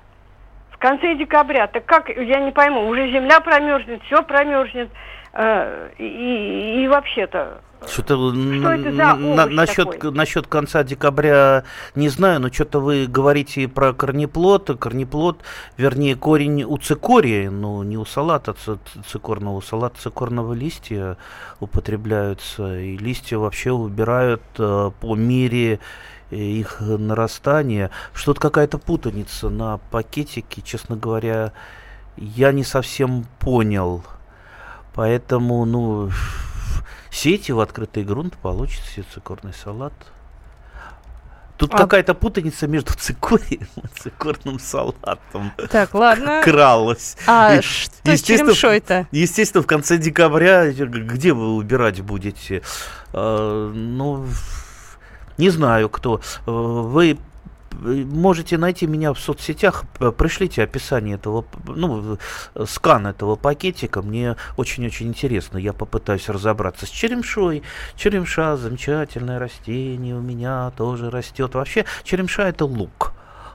в 0.78 0.80
конце 0.80 1.16
декабря. 1.16 1.66
Так 1.66 1.84
как, 1.86 2.08
я 2.08 2.38
не 2.38 2.52
пойму, 2.52 2.86
уже 2.86 3.10
земля 3.10 3.40
промерзнет, 3.40 4.00
все 4.04 4.22
промерзнет. 4.22 4.88
э, 5.32 5.90
и, 5.98 6.82
и 6.84 6.88
вообще-то... 6.88 7.62
Что-то 7.86 8.32
Что 8.34 8.72
это 8.72 8.92
за 8.92 9.12
овощ 9.14 9.54
насчет, 9.54 10.02
насчет 10.02 10.46
конца 10.46 10.82
декабря 10.82 11.64
не 11.94 12.08
знаю, 12.08 12.40
но 12.40 12.52
что-то 12.52 12.80
вы 12.80 13.06
говорите 13.06 13.68
про 13.68 13.92
корнеплод. 13.92 14.78
Корнеплод, 14.78 15.40
вернее, 15.76 16.16
корень 16.16 16.64
у 16.64 16.76
цикории, 16.78 17.48
ну, 17.48 17.82
не 17.82 17.96
у 17.96 18.04
салата 18.04 18.56
цикорного, 19.10 19.56
у 19.56 19.60
салата 19.60 20.00
цикорного 20.00 20.52
листья 20.52 21.16
употребляются. 21.60 22.78
И 22.80 22.96
листья 22.96 23.38
вообще 23.38 23.70
убирают 23.70 24.42
э, 24.58 24.90
по 25.00 25.14
мере 25.14 25.78
э, 26.30 26.36
их 26.36 26.80
нарастания. 26.80 27.90
Что-то 28.12 28.40
какая-то 28.40 28.78
путаница 28.78 29.50
на 29.50 29.78
пакетике, 29.90 30.62
честно 30.62 30.96
говоря, 30.96 31.52
я 32.16 32.50
не 32.52 32.64
совсем 32.64 33.24
понял. 33.38 34.02
Поэтому, 34.94 35.64
ну, 35.64 36.10
сейте 37.18 37.52
в 37.52 37.60
открытый 37.60 38.04
грунт, 38.04 38.36
получится 38.36 39.02
цикорный 39.12 39.52
салат. 39.52 39.92
Тут 41.56 41.74
А- 41.74 41.78
какая-то 41.78 42.14
путаница 42.14 42.68
между 42.68 42.94
цикорием 42.94 43.66
и 43.76 44.00
цикорным 44.00 44.60
салатом 44.60 45.52
Так, 45.70 45.92
ладно. 45.94 46.40
кралась. 46.44 47.16
А 47.26 47.56
И, 47.56 47.60
что 47.62 48.16
с 48.16 48.22
черемшой-то? 48.22 49.08
Естественно, 49.10 49.62
в 49.64 49.66
конце 49.66 49.98
декабря, 49.98 50.70
где 50.70 51.32
вы 51.32 51.56
убирать 51.56 52.00
будете? 52.00 52.62
Э, 53.12 53.72
ну, 53.74 54.24
не 55.36 55.50
знаю, 55.50 55.88
кто. 55.88 56.20
Вы 56.46 57.18
можете 57.72 58.58
найти 58.58 58.86
меня 58.86 59.12
в 59.12 59.18
соцсетях, 59.18 59.84
пришлите 60.16 60.62
описание 60.62 61.16
этого, 61.16 61.44
ну, 61.66 62.18
скан 62.66 63.06
этого 63.06 63.36
пакетика, 63.36 64.02
мне 64.02 64.36
очень-очень 64.56 65.08
интересно, 65.08 65.58
я 65.58 65.72
попытаюсь 65.72 66.28
разобраться 66.28 66.86
с 66.86 66.90
черемшой. 66.90 67.62
Черемша 67.96 68.56
замечательное 68.56 69.38
растение, 69.38 70.16
у 70.16 70.20
меня 70.20 70.70
тоже 70.76 71.10
растет. 71.10 71.54
Вообще, 71.54 71.84
черемша 72.04 72.48
это 72.48 72.64
лук 72.64 73.12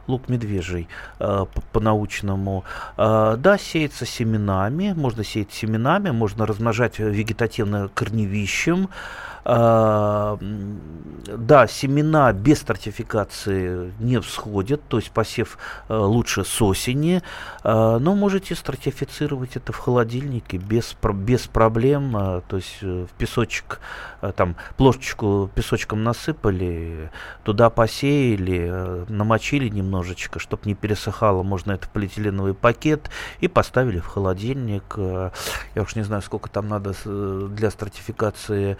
лук 0.07 0.27
медвежий 0.29 0.87
э, 1.19 1.45
по-научному. 1.71 2.63
Э, 2.97 3.35
да, 3.37 3.57
сеется 3.57 4.05
семенами, 4.05 4.93
можно 4.95 5.23
сеять 5.23 5.53
семенами, 5.53 6.11
можно 6.11 6.45
размножать 6.45 6.99
вегетативно 6.99 7.89
корневищем. 7.93 8.89
М, 9.45 10.79
да, 11.25 11.67
семена 11.67 12.31
без 12.31 12.59
стратификации 12.59 13.93
не 13.99 14.19
всходят, 14.21 14.81
то 14.87 14.97
есть 14.97 15.11
посев 15.11 15.57
э, 15.89 15.95
лучше 15.95 16.45
с 16.45 16.61
осени, 16.61 17.21
э, 17.63 17.97
но 17.99 18.15
можете 18.15 18.55
стратифицировать 18.55 19.55
это 19.55 19.73
в 19.73 19.77
холодильнике 19.77 20.57
без, 20.57 20.95
без 21.13 21.41
проблем, 21.47 22.15
э, 22.15 22.41
то 22.47 22.57
есть 22.57 22.77
э, 22.81 23.05
в 23.09 23.17
песочек, 23.17 23.79
э, 24.21 24.31
там 24.35 24.55
плошечку 24.77 25.49
песочком 25.53 26.03
насыпали, 26.03 27.11
туда 27.43 27.69
посеяли, 27.69 29.05
намочили 29.09 29.67
немножечко, 29.69 30.39
чтобы 30.39 30.63
не 30.65 30.75
пересыхало, 30.75 31.43
можно 31.43 31.73
это 31.73 31.87
в 31.87 31.89
полиэтиленовый 31.89 32.53
пакет 32.53 33.09
и 33.39 33.47
поставили 33.47 33.99
в 33.99 34.07
холодильник. 34.07 34.83
Я 34.97 35.81
уж 35.81 35.95
не 35.95 36.03
знаю, 36.03 36.21
сколько 36.21 36.49
там 36.49 36.67
надо 36.67 36.93
для 37.49 37.71
стратификации 37.71 38.77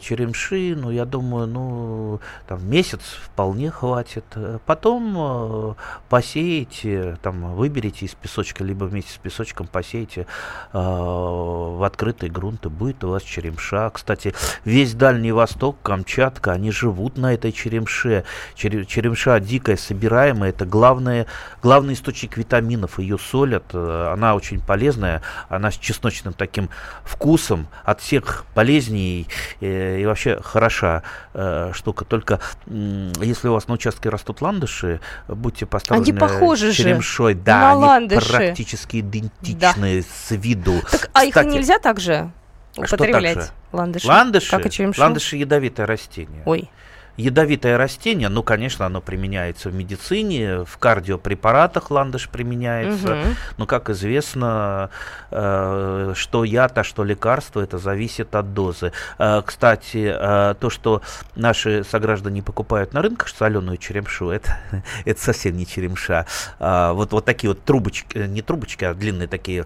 черемши, 0.00 0.74
но 0.76 0.90
я 0.90 1.04
думаю, 1.04 1.46
ну, 1.46 2.20
там 2.46 2.68
месяц 2.68 3.00
вполне 3.24 3.70
хватит. 3.70 4.24
Э, 4.34 4.58
Потом 4.66 5.14
э, 5.16 5.74
посеете, 6.08 7.18
там, 7.22 7.54
выберите 7.54 8.06
из 8.06 8.14
песочка, 8.14 8.64
либо 8.64 8.84
вместе 8.84 9.12
с 9.12 9.16
песочком 9.16 9.66
посеете 9.66 10.26
э, 10.72 10.78
в 10.78 11.82
открытый 11.84 12.28
грунт, 12.30 12.66
и 12.66 12.68
будет 12.68 13.04
у 13.04 13.10
вас 13.10 13.22
черемша. 13.22 13.90
Кстати, 13.90 14.34
весь 14.64 14.94
Дальний 14.94 15.32
Восток, 15.32 15.76
Камчатка, 15.82 16.52
они 16.52 16.70
живут 16.70 17.16
на 17.16 17.32
этой 17.34 17.52
черемше. 17.52 18.24
Чере- 18.56 18.84
Черемша 18.84 19.38
дикая, 19.40 19.76
собираемая, 19.76 20.50
это 20.50 20.66
главное, 20.66 21.26
главный 21.62 21.94
источник 21.94 22.36
витаминов. 22.36 22.98
Ее 22.98 23.18
солят, 23.18 23.64
э, 23.72 24.10
она 24.12 24.34
очень 24.34 24.60
полезная, 24.60 25.22
она 25.48 25.70
с 25.70 25.76
чесночным 25.76 26.32
таким 26.34 26.68
вкусом, 27.04 27.66
от 27.84 28.00
всех 28.00 28.44
полезней 28.54 29.26
э, 29.55 29.55
и 29.60 30.04
вообще 30.06 30.40
хороша 30.42 31.02
э, 31.34 31.70
штука. 31.74 32.04
Только 32.04 32.40
если 32.66 33.48
у 33.48 33.52
вас 33.52 33.68
на 33.68 33.74
участке 33.74 34.08
растут 34.08 34.40
ландыши, 34.40 35.00
будьте 35.28 35.66
осторожны. 35.70 36.02
Они 36.02 36.12
похожи 36.12 36.72
же 36.72 36.82
черемшой. 36.82 37.34
на 37.34 37.40
Да, 37.42 37.70
они 37.72 37.80
ландыши. 37.84 38.28
практически 38.28 39.00
идентичны 39.00 40.02
с 40.02 40.30
виду. 40.30 40.80
Так, 40.90 41.10
а 41.12 41.24
их 41.24 41.34
Кстати, 41.34 41.48
нельзя 41.48 41.78
так 41.78 42.00
же 42.00 42.30
А 42.76 42.86
что 42.86 42.96
так 42.96 43.08
употреблять? 43.08 43.38
же? 43.38 43.50
Ландыши. 43.72 44.06
Ландыши, 44.06 44.50
Как 44.50 44.66
и 44.66 44.70
черемшу? 44.70 45.00
ландыши 45.00 45.36
ядовитое 45.36 45.86
растение. 45.86 46.42
Ой. 46.46 46.70
Ядовитое 47.16 47.78
растение, 47.78 48.28
ну, 48.28 48.42
конечно, 48.42 48.84
оно 48.84 49.00
применяется 49.00 49.70
в 49.70 49.74
медицине, 49.74 50.64
в 50.64 50.76
кардиопрепаратах 50.78 51.90
ландыш 51.90 52.28
применяется. 52.28 53.14
Мгм. 53.14 53.36
Но, 53.56 53.66
как 53.66 53.88
известно, 53.88 54.90
э, 55.30 56.12
что 56.14 56.44
яд, 56.44 56.76
а 56.76 56.84
что 56.84 57.04
лекарство, 57.04 57.60
это 57.62 57.78
зависит 57.78 58.34
от 58.34 58.52
дозы. 58.52 58.92
Э, 59.18 59.40
кстати, 59.44 60.12
э, 60.14 60.54
то, 60.60 60.68
что 60.68 61.00
наши 61.36 61.84
сограждане 61.84 62.42
покупают 62.42 62.92
на 62.92 63.00
рынках 63.00 63.28
соленую 63.28 63.78
черемшу, 63.78 64.28
это, 64.30 64.58
это 65.06 65.20
совсем 65.22 65.56
не 65.56 65.66
черемша. 65.66 66.26
А, 66.58 66.92
вот, 66.92 67.12
вот 67.12 67.24
такие 67.24 67.48
вот 67.48 67.64
трубочки, 67.64 68.16
э, 68.18 68.26
не 68.26 68.42
трубочки, 68.42 68.84
а 68.84 68.92
длинные 68.92 69.26
такие, 69.28 69.64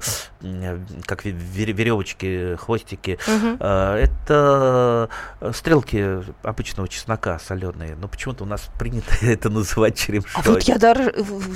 как 1.04 1.24
ве- 1.26 1.72
веревочки, 1.72 2.56
хвостики. 2.56 3.18
Мгм. 3.26 3.56
А, 3.58 3.96
Это 3.96 5.08
э, 5.40 5.52
стрелки 5.52 6.20
обычного 6.42 6.88
чеснока 6.88 7.39
соленые. 7.40 7.96
Но 8.00 8.08
почему-то 8.08 8.44
у 8.44 8.46
нас 8.46 8.62
принято 8.78 9.12
это 9.22 9.50
называть 9.50 9.98
черемшой. 9.98 10.30
А 10.44 10.48
вот 10.48 10.62
я 10.62 10.78
даже... 10.78 11.14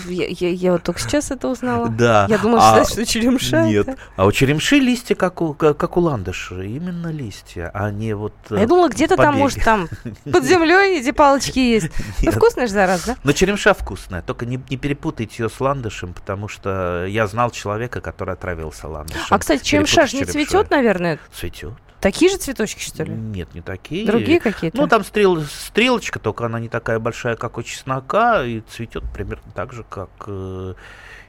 Я, 0.09 0.27
я- 0.29 0.51
я 0.51 0.73
вот 0.73 0.83
только 0.83 1.01
сейчас 1.01 1.31
это 1.31 1.49
узнала. 1.49 1.89
Да. 1.89 2.27
Я 2.29 2.39
думала, 2.39 2.81
А, 2.81 2.85
что, 2.85 3.05
черемша 3.07 3.65
Нет. 3.65 3.89
это. 3.89 3.99
А 4.17 4.27
у 4.27 4.33
черемши 4.33 4.77
листья, 4.79 5.15
как 5.15 5.41
у, 5.43 5.55
как, 5.55 5.77
как 5.77 5.97
у 5.97 6.01
ландыша. 6.01 6.63
Именно 6.63 7.09
листья, 7.13 7.71
а 7.75 7.91
не 7.91 8.15
вот 8.15 8.33
А 8.51 8.57
Я 8.59 8.67
думала, 8.67 8.89
где-то 8.89 9.17
там, 9.17 9.37
может, 9.37 9.63
там 9.63 9.89
под 10.25 10.45
землей 10.45 11.01
эти 11.01 11.13
палочки 11.13 11.59
есть. 11.59 11.91
Ну, 12.23 12.31
вкусная 12.33 12.67
же 12.67 12.73
зараз, 12.73 13.05
да? 13.05 13.17
Но 13.23 13.33
черемша 13.33 13.75
вкусная, 13.75 14.23
только 14.23 14.47
не, 14.47 14.59
не 14.71 14.77
перепутайте 14.77 15.43
ее 15.43 15.51
с 15.51 15.61
ландышем, 15.61 16.15
потому 16.15 16.49
что 16.49 17.05
я 17.07 17.27
знал 17.27 17.51
человека, 17.51 18.01
который 18.01 18.35
отравился 18.35 18.89
ландышем. 18.89 19.27
А, 19.31 19.39
кстати, 19.39 19.63
черемша 19.63 20.07
же 20.07 20.17
не 20.17 20.25
цветет, 20.25 20.71
наверное? 20.71 21.19
Цветет. 21.33 21.75
Такие 22.05 22.31
же 22.31 22.37
цветочки, 22.37 22.81
что 22.81 23.03
ли? 23.03 23.15
Нет, 23.15 23.55
не 23.55 23.63
такие. 23.63 24.05
Другие 24.07 24.39
какие-то? 24.39 24.77
Ну, 24.77 24.87
там 24.87 25.03
стрел, 25.05 25.41
стрелочка, 25.41 26.19
только 26.19 26.45
она 26.45 26.61
не 26.61 26.69
такая 26.69 26.99
большая, 26.99 27.35
как 27.35 27.57
у 27.57 27.63
чеснока, 27.63 28.45
и 28.45 28.61
цветет 28.61 29.05
примерно 29.15 29.51
так 29.55 29.73
же, 29.73 29.85
как 29.89 30.11
э, 30.27 30.75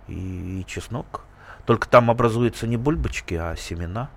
и, 0.09 0.59
и 0.59 0.65
чеснок. 0.67 1.23
Только 1.65 1.87
там 1.87 2.11
образуются 2.11 2.67
не 2.67 2.75
бульбочки, 2.75 3.35
а 3.35 3.55
семена. 3.55 4.09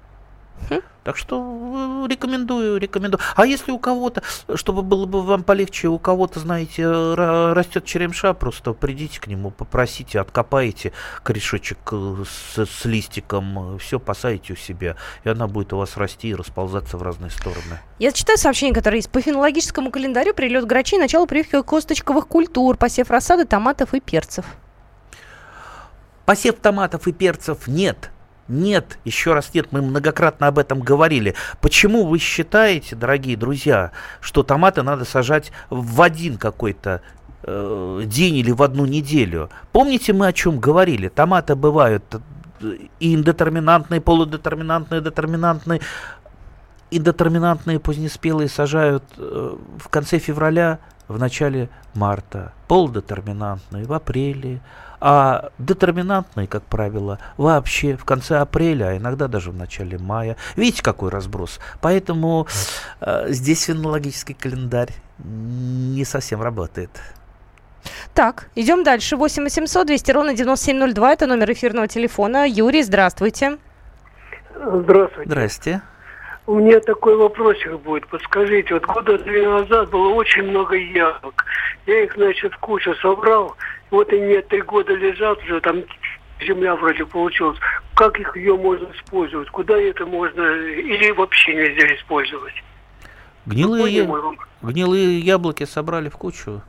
Хм. 0.69 0.81
Так 1.09 1.17
что 1.17 2.05
э, 2.05 2.07
рекомендую, 2.07 2.77
рекомендую. 2.77 3.19
А 3.35 3.47
если 3.47 3.73
у 3.73 3.79
кого-то, 3.79 4.23
чтобы 4.57 4.83
было 4.83 5.07
бы 5.07 5.23
вам 5.23 5.43
полегче, 5.43 5.88
у 5.88 5.99
кого-то, 5.99 6.38
знаете, 6.38 6.85
растет 6.85 7.87
черемша, 7.87 8.35
просто 8.35 8.75
придите 8.75 9.19
к 9.19 9.27
нему, 9.27 9.50
попросите, 9.50 10.21
откопаете 10.21 10.93
корешочек 11.23 11.79
э, 11.93 12.25
с, 12.29 12.67
с 12.67 12.85
листиком, 12.85 13.79
все 13.79 13.99
посадите 13.99 14.53
у 14.53 14.57
себя, 14.57 14.97
и 15.25 15.31
она 15.31 15.47
будет 15.47 15.73
у 15.73 15.79
вас 15.79 15.97
расти 15.97 16.29
и 16.29 16.35
расползаться 16.35 16.99
в 16.99 17.03
разные 17.03 17.31
стороны. 17.31 17.81
Я 17.99 18.12
читаю 18.12 18.37
сообщение, 18.37 18.75
которое 18.75 18.97
есть. 18.97 19.09
По 19.09 19.23
фенологическому 19.23 19.91
календарю 19.91 20.35
прилет 20.35 20.67
грачей, 20.67 20.99
начало 20.99 21.25
прививки 21.25 21.62
косточковых 21.62 22.29
культур, 22.29 22.77
посев 22.77 23.09
рассады 23.09 23.47
томатов 23.47 23.95
и 23.95 24.00
перцев. 24.00 24.45
Посев 26.27 26.57
томатов 26.57 27.09
и 27.09 27.12
перцев 27.12 27.67
нет– 27.67 28.11
нет, 28.49 28.99
еще 29.05 29.35
раз 29.35 29.52
нет, 29.52 29.69
мы 29.73 29.83
многократно 29.83 30.47
об 30.47 30.59
этом 30.59 30.81
говорили. 30.81 31.35
Почему 31.61 32.07
вы 32.07 32.19
считаете, 32.19 32.97
дорогие 32.97 33.37
друзья, 33.37 33.93
что 34.21 34.43
томаты 34.43 34.83
надо 34.83 35.05
сажать 35.05 35.52
в 35.69 36.00
один 36.00 36.38
какой-то 36.38 37.02
э, 37.43 38.02
день 38.07 38.37
или 38.37 38.50
в 38.50 38.62
одну 38.62 38.87
неделю? 38.87 39.50
Помните, 39.73 40.14
мы 40.14 40.26
о 40.26 40.33
чем 40.33 40.59
говорили? 40.59 41.09
Томаты 41.09 41.57
бывают 41.57 42.02
э, 42.62 42.78
и 43.00 43.14
индетерминантные, 43.14 44.00
полудетерминантные, 44.00 45.02
детерминантные. 45.02 45.81
Индетерминантные 46.90 47.78
позднеспелые 47.78 48.49
сажают 48.49 49.05
э, 49.19 49.57
в 49.78 49.88
конце 49.90 50.19
февраля, 50.19 50.78
в 51.07 51.19
начале 51.19 51.69
марта. 51.95 52.52
Полудетерминантные 52.67 53.85
в 53.85 53.93
апреле 53.93 54.61
а 55.00 55.50
детерминантные, 55.59 56.47
как 56.47 56.62
правило, 56.64 57.19
вообще 57.37 57.97
в 57.97 58.05
конце 58.05 58.38
апреля, 58.38 58.87
а 58.87 58.97
иногда 58.97 59.28
даже 59.28 59.50
в 59.50 59.57
начале 59.57 59.99
мая. 59.99 60.37
Видите, 60.57 60.83
какой 60.83 61.11
разброс? 61.11 61.61
Поэтому 61.81 62.47
э, 63.00 63.26
здесь 63.28 63.64
фенологический 63.64 64.35
календарь 64.35 64.93
не 65.19 66.05
совсем 66.05 66.43
работает. 66.43 66.90
Так, 68.14 68.49
идем 68.55 68.83
дальше. 68.83 69.17
8 69.17 69.45
800 69.45 69.87
200 69.87 70.11
ровно 70.12 70.35
9702. 70.35 71.12
Это 71.12 71.26
номер 71.26 71.52
эфирного 71.52 71.88
телефона. 71.88 72.47
Юрий, 72.49 72.83
здравствуйте. 72.83 73.59
Здравствуйте. 74.55 75.31
Здрасте. 75.31 75.83
У 76.47 76.55
меня 76.55 76.81
такой 76.81 77.17
вопросик 77.17 77.78
будет. 77.81 78.07
Подскажите, 78.09 78.75
вот 78.75 78.87
года 78.87 79.19
три 79.19 79.45
назад 79.47 79.90
было 79.90 80.09
очень 80.14 80.45
много 80.45 80.76
яблок. 80.76 81.45
Я 81.87 82.05
их, 82.05 82.14
значит, 82.14 82.55
в 82.55 82.59
кучу 82.59 82.95
собрал 82.97 83.55
вот 83.90 84.12
они 84.12 84.40
три 84.42 84.62
года 84.62 84.95
лежат 84.95 85.38
уже, 85.38 85.61
там 85.61 85.83
земля 86.40 86.76
вроде 86.76 87.04
получилась. 87.04 87.59
Как 87.95 88.18
их 88.18 88.37
ее 88.37 88.57
можно 88.57 88.88
использовать? 88.95 89.49
Куда 89.50 89.76
это 89.76 90.07
можно 90.07 90.42
или 90.42 91.11
вообще 91.11 91.54
нельзя 91.54 91.95
использовать? 91.97 92.54
Гнилые, 93.47 94.07
ну, 94.07 94.37
гнилые 94.62 95.21
яблоки 95.21 95.64
собрали 95.64 96.11
в 96.11 96.16
кучу, 96.16 96.61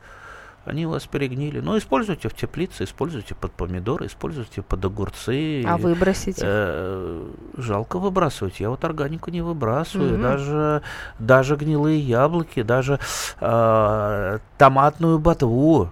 они 0.64 0.86
у 0.86 0.90
вас 0.90 1.06
перегнили. 1.06 1.60
Ну, 1.60 1.76
используйте 1.76 2.28
в 2.28 2.34
теплице, 2.34 2.84
используйте 2.84 3.34
под 3.34 3.52
помидоры, 3.52 4.06
используйте 4.06 4.62
под 4.62 4.84
огурцы. 4.84 5.62
А 5.66 5.76
выбросить? 5.76 6.38
Э, 6.40 7.26
жалко 7.56 7.98
выбрасывать. 7.98 8.60
Я 8.60 8.70
вот 8.70 8.84
органику 8.84 9.30
не 9.30 9.42
выбрасываю. 9.42 10.14
Угу. 10.14 10.22
Даже, 10.22 10.82
даже 11.18 11.56
гнилые 11.56 12.00
яблоки, 12.00 12.62
даже 12.62 12.98
э, 13.40 14.38
томатную 14.58 15.18
ботву 15.18 15.90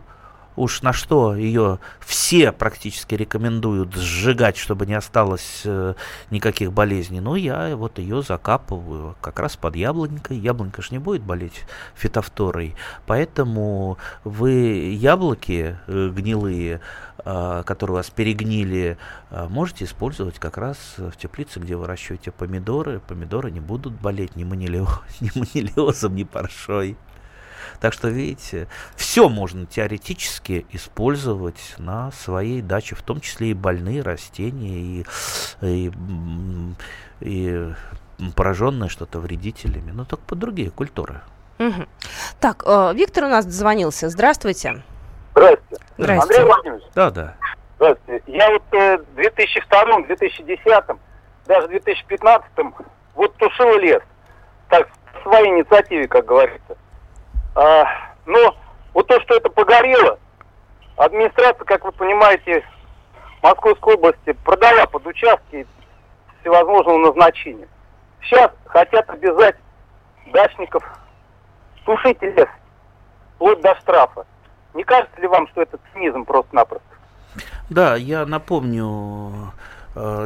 уж 0.59 0.83
на 0.83 0.93
что 0.93 1.37
ее 1.37 1.79
все 2.01 2.53
практически 2.53 3.15
рекомендуют 3.15 3.95
сжигать, 3.95 4.57
чтобы 4.57 4.87
не 4.87 4.95
осталось 4.95 5.63
э, 5.65 5.95
никаких 6.31 6.73
болезней. 6.73 7.21
Но 7.21 7.37
я 7.37 7.77
вот 7.77 7.99
ее 7.99 8.23
закапываю 8.23 9.17
как 9.21 9.39
раз 9.39 9.57
под 9.57 9.77
яблонькой. 9.77 10.39
Яблонька 10.39 10.83
же 10.83 10.89
не 10.91 10.99
будет 10.99 11.23
болеть 11.23 11.65
фитофторой. 11.95 12.75
Поэтому 13.07 13.99
вы 14.25 14.51
яблоки 14.95 15.79
э, 15.87 16.09
гнилые, 16.15 16.81
э, 17.25 17.63
которые 17.65 17.95
у 17.95 17.97
вас 17.97 18.11
перегнили, 18.11 18.99
э, 19.31 19.47
можете 19.49 19.85
использовать 19.85 20.39
как 20.39 20.59
раз 20.59 20.77
в 20.97 21.17
теплице, 21.17 21.61
где 21.61 21.77
вы 21.77 21.83
выращиваете 21.83 22.31
помидоры. 22.31 23.01
Помидоры 23.01 23.51
не 23.51 23.61
будут 23.61 23.95
болеть 23.95 24.37
ни 24.37 24.45
манилиозом, 24.45 26.15
ни 26.15 26.25
паршой. 26.25 26.97
Так 27.81 27.93
что, 27.93 28.09
видите, 28.09 28.69
все 28.97 29.29
можно 29.29 29.67
теоретически 29.67 30.67
использовать 30.71 31.75
на 31.79 32.11
своей 32.13 32.63
даче, 32.63 32.95
в 32.95 33.03
том 33.03 33.21
числе 33.21 33.51
и 33.51 33.55
больные 33.55 34.03
растения, 34.03 35.05
и, 35.61 35.91
и, 35.91 35.93
и 37.21 37.75
пораженные 38.35 38.89
что-то 38.89 39.19
вредителями, 39.19 39.91
но 39.91 40.05
только 40.05 40.25
под 40.25 40.39
другие 40.39 40.71
культуры. 40.71 41.21
Угу. 41.59 41.87
Так, 42.41 42.63
э, 42.67 42.93
Виктор 42.95 43.25
у 43.25 43.29
нас 43.29 43.45
дозвонился. 43.45 44.09
Здравствуйте. 44.09 44.83
Здравствуйте. 45.33 45.85
Здравствуйте. 45.97 46.41
Андрей 46.41 46.45
Владимирович. 46.45 46.85
Да, 46.95 47.11
да. 47.11 47.35
Здравствуйте. 47.77 48.23
Я 48.27 48.51
вот 48.51 48.63
э, 48.73 48.99
в 48.99 49.15
2002, 49.15 50.03
2010, 50.07 50.85
даже 51.47 51.69
2015 51.69 52.51
вот 53.15 53.37
тушил 53.37 53.79
лес. 53.79 54.03
Так, 54.69 54.89
по 55.13 55.31
своей 55.31 55.49
инициативе, 55.49 56.07
как 56.07 56.27
говорится. 56.27 56.77
А, 57.59 57.85
но 58.25 58.57
вот 58.95 59.09
то, 59.09 59.21
что 59.23 59.35
это 59.35 59.51
погорело, 59.51 60.17
администрация, 60.97 61.65
как 61.65 61.85
вы 61.85 61.91
понимаете, 61.91 62.65
Московской 63.43 63.95
области 63.95 64.31
продала 64.45 64.87
под 64.87 65.05
участки 65.09 65.67
всевозможного 66.41 66.99
назначения. 66.99 67.67
Сейчас 68.23 68.53
хотят 68.65 69.11
обязать 69.11 69.57
дачников 70.33 70.85
тушить 71.85 72.23
лес, 72.23 72.47
вплоть 73.35 73.61
до 73.61 73.75
штрафа. 73.81 74.25
Не 74.75 74.85
кажется 74.85 75.21
ли 75.21 75.27
вам, 75.27 75.49
что 75.49 75.63
это 75.63 75.81
цинизм 75.93 76.25
просто-напросто? 76.25 76.87
Да, 77.71 77.97
я 77.97 78.25
напомню 78.25 79.53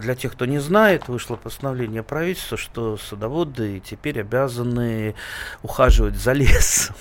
для 0.02 0.14
тех, 0.14 0.32
кто 0.32 0.44
не 0.44 0.58
знает, 0.58 1.08
вышло 1.08 1.37
постановление 1.37 2.02
правительства, 2.02 2.56
что 2.58 2.96
садоводы 2.98 3.80
теперь 3.80 4.20
обязаны 4.20 5.14
ухаживать 5.62 6.16
за 6.16 6.32
лесом. 6.32 6.94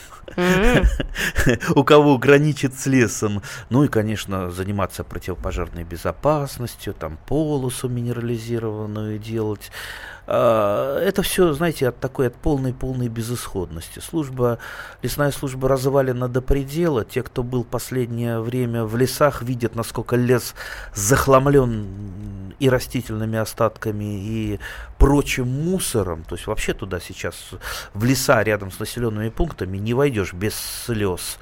У 1.75 1.83
кого 1.83 2.17
граничит 2.17 2.73
с 2.79 2.85
лесом. 2.85 3.41
Ну 3.69 3.83
и, 3.83 3.87
конечно, 3.87 4.49
заниматься 4.51 5.03
противопожарной 5.03 5.83
безопасностью, 5.83 6.93
там 6.93 7.17
полосу 7.27 7.89
минерализированную 7.89 9.19
делать. 9.19 9.71
А, 10.33 10.97
это 10.99 11.23
все, 11.23 11.51
знаете, 11.51 11.89
от 11.89 11.99
такой, 11.99 12.27
от 12.27 12.35
полной-полной 12.35 13.09
безысходности. 13.09 13.99
Служба, 13.99 14.59
лесная 15.01 15.31
служба 15.31 15.67
развалена 15.67 16.29
до 16.29 16.41
предела. 16.41 17.03
Те, 17.03 17.21
кто 17.21 17.43
был 17.43 17.65
последнее 17.65 18.39
время 18.39 18.85
в 18.85 18.95
лесах, 18.95 19.41
видят, 19.41 19.75
насколько 19.75 20.15
лес 20.15 20.55
захламлен 20.95 22.53
и 22.59 22.69
растительными 22.69 23.37
остатками, 23.39 24.05
и 24.05 24.59
прочим 24.97 25.49
мусором. 25.49 26.23
То 26.23 26.35
есть 26.35 26.47
вообще 26.47 26.73
туда 26.73 27.01
сейчас, 27.01 27.35
в 27.93 28.05
леса 28.05 28.41
рядом 28.41 28.71
с 28.71 28.79
населенными 28.79 29.27
пунктами, 29.27 29.79
не 29.79 29.93
войдешь 29.93 30.31
без 30.31 30.55
слез. 30.55 31.39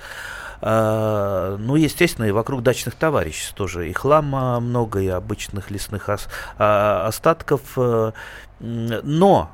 Uh, 0.62 1.56
ну, 1.58 1.76
естественно, 1.76 2.26
и 2.26 2.32
вокруг 2.32 2.64
дачных 2.64 2.96
товариществ 2.96 3.54
тоже 3.54 3.90
и 3.90 3.94
хлама 3.94 4.60
много, 4.60 5.00
и 5.00 5.08
обычных 5.08 5.72
лесных 5.72 6.10
uh, 6.10 7.06
остатков. 7.06 7.78
Uh, 7.78 8.14
но 8.60 9.52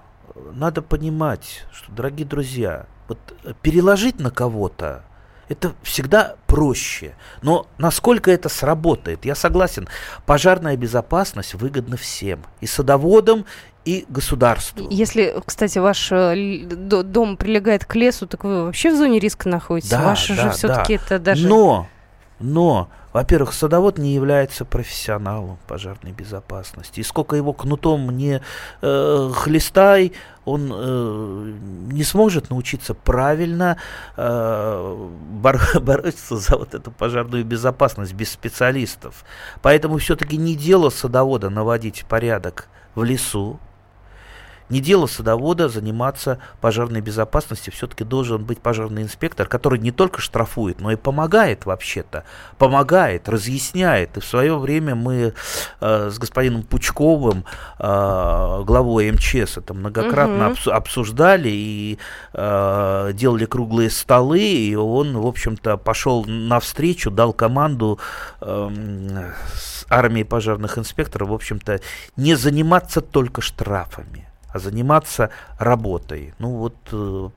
надо 0.54 0.82
понимать, 0.82 1.66
что, 1.72 1.92
дорогие 1.92 2.26
друзья, 2.26 2.88
вот 3.08 3.20
переложить 3.62 4.20
на 4.20 4.32
кого-то 4.32 5.04
это 5.48 5.74
всегда 5.84 6.36
проще. 6.48 7.16
Но 7.42 7.68
насколько 7.78 8.32
это 8.32 8.50
сработает? 8.50 9.26
Я 9.26 9.36
согласен, 9.36 9.88
пожарная 10.26 10.76
безопасность 10.76 11.54
выгодна 11.54 11.98
всем. 11.98 12.44
И 12.62 12.68
садоводам, 12.68 13.46
и 13.86 14.06
государству. 14.10 14.88
Если, 14.90 15.36
кстати, 15.46 15.78
ваш 15.78 16.12
э, 16.12 16.66
дом 16.66 17.38
прилегает 17.38 17.86
к 17.86 17.96
лесу, 17.96 18.28
так 18.28 18.44
вы 18.44 18.66
вообще 18.66 18.92
в 18.92 18.98
зоне 18.98 19.20
риска 19.20 19.48
находитесь. 19.48 19.92
Да, 19.92 20.04
Ваше 20.04 20.36
да, 20.36 20.44
же 20.44 20.50
все-таки 20.52 20.98
да. 20.98 21.04
это 21.06 21.20
даже... 21.20 21.48
Но, 21.48 21.88
но 22.40 22.90
во-первых, 23.16 23.54
садовод 23.54 23.98
не 23.98 24.14
является 24.14 24.66
профессионалом 24.66 25.58
пожарной 25.68 26.12
безопасности. 26.12 27.00
И 27.00 27.04
сколько 27.04 27.38
его 27.38 27.54
кнутом 27.54 28.10
не 28.10 28.42
э, 28.82 29.32
хлестай, 29.34 30.12
он 30.44 30.70
э, 30.70 31.54
не 31.94 32.04
сможет 32.04 32.50
научиться 32.50 32.94
правильно 32.94 33.78
э, 34.18 35.08
бор- 35.42 35.80
бороться 35.80 36.36
за 36.36 36.58
вот 36.58 36.74
эту 36.74 36.92
пожарную 36.92 37.46
безопасность 37.46 38.12
без 38.12 38.34
специалистов. 38.34 39.24
Поэтому 39.62 39.98
все-таки 39.98 40.36
не 40.36 40.54
дело 40.54 40.90
садовода 40.90 41.50
наводить 41.50 42.04
порядок 42.10 42.68
в 42.96 43.04
лесу, 43.06 43.62
Не 44.70 44.80
дело 44.80 45.06
садовода 45.06 45.70
заниматься 45.70 46.40
пожарной 46.60 47.02
безопасностью. 47.02 47.72
Все-таки 47.72 48.04
должен 48.04 48.44
быть 48.44 48.60
пожарный 48.60 49.04
инспектор, 49.04 49.48
который 49.48 49.78
не 49.80 49.92
только 49.92 50.22
штрафует, 50.22 50.82
но 50.82 50.92
и 50.92 50.96
помогает 50.96 51.66
вообще-то. 51.66 52.24
Помогает, 52.58 53.30
разъясняет. 53.30 54.18
И 54.18 54.22
в 54.22 54.26
свое 54.26 54.58
время 54.58 54.96
мы 54.96 55.34
э, 55.82 56.10
с 56.10 56.18
господином 56.18 56.64
Пучковым, 56.64 57.46
э, 57.78 58.64
главой 58.66 59.12
МЧС, 59.12 59.58
это 59.58 59.76
многократно 59.76 60.52
угу. 60.52 60.72
обсуждали 60.72 61.50
и 61.50 62.00
э, 62.34 63.12
делали 63.14 63.46
круглые 63.46 63.92
столы. 63.92 64.42
И 64.42 64.76
он, 64.76 65.16
в 65.16 65.28
общем-то, 65.28 65.78
пошел 65.78 66.26
навстречу, 66.26 67.12
дал 67.12 67.34
команду 67.34 68.00
э, 68.42 68.70
с 69.54 69.86
армией 69.90 70.24
пожарных 70.24 70.80
инспекторов, 70.80 71.30
в 71.30 71.34
общем-то, 71.34 71.82
не 72.16 72.34
заниматься 72.34 73.02
только 73.02 73.42
штрафами 73.42 74.28
заниматься 74.60 75.30
работой. 75.60 76.34
Ну 76.40 76.50
вот 76.58 76.76
э, 76.92 77.30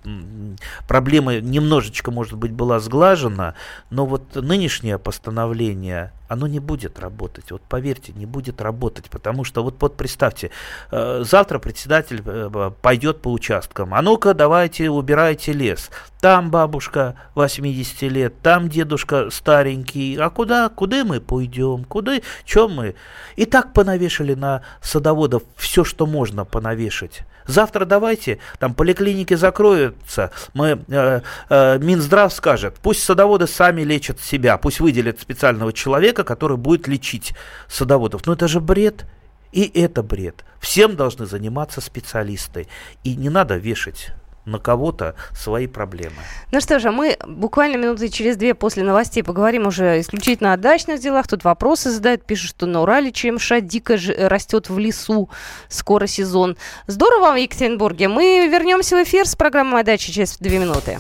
проблема 0.87 1.41
немножечко, 1.41 2.11
может 2.11 2.35
быть, 2.35 2.53
была 2.53 2.81
сглажена, 2.81 3.55
но 3.91 4.07
вот 4.07 4.35
нынешнее 4.35 4.99
постановление 4.99 6.13
оно 6.29 6.47
не 6.47 6.61
будет 6.61 6.99
работать. 6.99 7.51
Вот 7.51 7.63
поверьте, 7.63 8.13
не 8.13 8.27
будет 8.27 8.61
работать, 8.61 9.09
потому 9.11 9.45
что 9.45 9.65
вот, 9.65 9.77
вот 9.81 9.97
представьте, 9.97 10.51
э, 10.91 11.23
завтра 11.25 11.59
председатель 11.59 12.23
э, 12.25 12.71
пойдет 12.83 13.23
по 13.23 13.33
участкам, 13.33 13.95
а 13.95 14.03
ну-ка 14.03 14.35
давайте 14.35 14.91
убирайте 14.91 15.53
лес. 15.53 15.91
Там 16.21 16.51
бабушка 16.51 17.15
80 17.35 18.03
лет, 18.03 18.35
там 18.43 18.69
дедушка 18.69 19.31
старенький, 19.31 20.17
а 20.17 20.31
куда, 20.31 20.69
куда 20.69 21.05
мы 21.05 21.21
пойдем, 21.21 21.85
куда, 21.85 22.19
чем 22.45 22.75
мы? 22.75 22.95
И 23.37 23.47
так 23.47 23.73
понавешали 23.73 24.35
на 24.35 24.63
садоводов 24.83 25.45
все, 25.57 25.85
что 25.85 26.07
можно 26.07 26.45
понавешать. 26.45 27.08
Завтра 27.47 27.87
давайте, 27.87 28.39
там 28.59 28.75
поликлиники 28.75 29.33
закроются, 29.35 30.31
мы, 30.53 30.85
э, 30.89 31.21
э, 31.49 31.79
Минздрав 31.79 32.33
скажет, 32.33 32.77
пусть 32.83 33.03
садоводы 33.03 33.47
сами 33.47 33.83
лечат 33.83 34.21
себя, 34.21 34.59
пусть 34.59 34.81
выделят 34.81 35.19
специального 35.19 35.73
человека, 35.73 36.25
который 36.25 36.59
будет 36.59 36.87
лечить 36.87 37.33
садоводов. 37.67 38.27
Но 38.27 38.35
это 38.35 38.49
же 38.49 38.61
бред. 38.61 39.07
И 39.51 39.63
это 39.81 40.03
бред. 40.03 40.45
Всем 40.61 40.95
должны 40.95 41.25
заниматься 41.25 41.81
специалисты. 41.81 42.69
И 43.03 43.17
не 43.17 43.31
надо 43.31 43.57
вешать 43.57 44.13
на 44.49 44.59
кого-то 44.59 45.15
свои 45.37 45.67
проблемы. 45.67 46.17
Ну 46.51 46.61
что 46.61 46.79
же, 46.79 46.91
мы 46.91 47.17
буквально 47.27 47.77
минуты 47.77 48.09
через 48.09 48.37
две 48.37 48.55
после 48.55 48.83
новостей 48.83 49.23
поговорим 49.23 49.67
уже 49.67 50.01
исключительно 50.01 50.53
о 50.53 50.57
дачных 50.57 51.01
делах. 51.01 51.29
Тут 51.29 51.45
вопросы 51.45 51.91
задают, 51.91 52.25
пишут, 52.25 52.51
что 52.51 52.67
на 52.67 52.83
Урале 52.83 53.13
ЧМШ 53.13 53.53
дико 53.63 53.99
растет 54.19 54.71
в 54.71 54.79
лесу. 54.79 55.29
Скоро 55.69 56.07
сезон. 56.07 56.57
Здорово 56.87 57.21
вам 57.21 57.35
в 57.35 57.39
Екатеринбурге. 57.39 58.09
Мы 58.09 58.49
вернемся 58.51 58.97
в 58.97 59.03
эфир 59.03 59.27
с 59.27 59.37
программой 59.37 59.73
«Моя 59.73 59.85
дача» 59.85 60.11
через 60.11 60.39
две 60.39 60.59
минуты. 60.59 60.97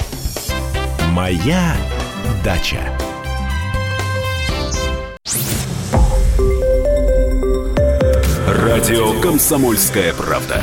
«Моя 1.13 1.75
дача». 2.45 2.81
Радио 8.47 9.19
«Комсомольская 9.21 10.13
правда». 10.13 10.63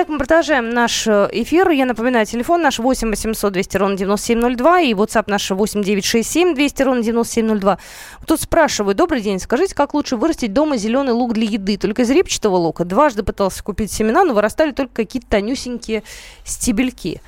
Итак, 0.00 0.10
мы 0.10 0.18
продолжаем 0.18 0.70
наш 0.70 1.08
э, 1.08 1.28
эфир. 1.32 1.68
Я 1.70 1.84
напоминаю, 1.84 2.24
телефон 2.24 2.62
наш 2.62 2.78
8 2.78 3.10
800 3.10 3.52
200 3.52 3.76
ровно 3.78 3.96
9702 3.96 4.80
и 4.82 4.92
WhatsApp 4.92 5.24
наш 5.26 5.50
8 5.50 5.82
967 5.82 6.54
200 6.54 6.82
ровно 6.84 7.02
9702. 7.02 7.78
Тут 8.24 8.40
спрашивают, 8.40 8.96
добрый 8.96 9.20
день, 9.22 9.40
скажите, 9.40 9.74
как 9.74 9.94
лучше 9.94 10.14
вырастить 10.16 10.52
дома 10.52 10.76
зеленый 10.76 11.14
лук 11.14 11.32
для 11.32 11.48
еды? 11.48 11.76
Только 11.78 12.02
из 12.02 12.10
репчатого 12.10 12.54
лука. 12.54 12.84
Дважды 12.84 13.24
пытался 13.24 13.64
купить 13.64 13.90
семена, 13.90 14.24
но 14.24 14.34
вырастали 14.34 14.70
только 14.70 14.94
какие-то 14.94 15.26
тонюсенькие 15.30 16.04
стебельки. 16.44 17.20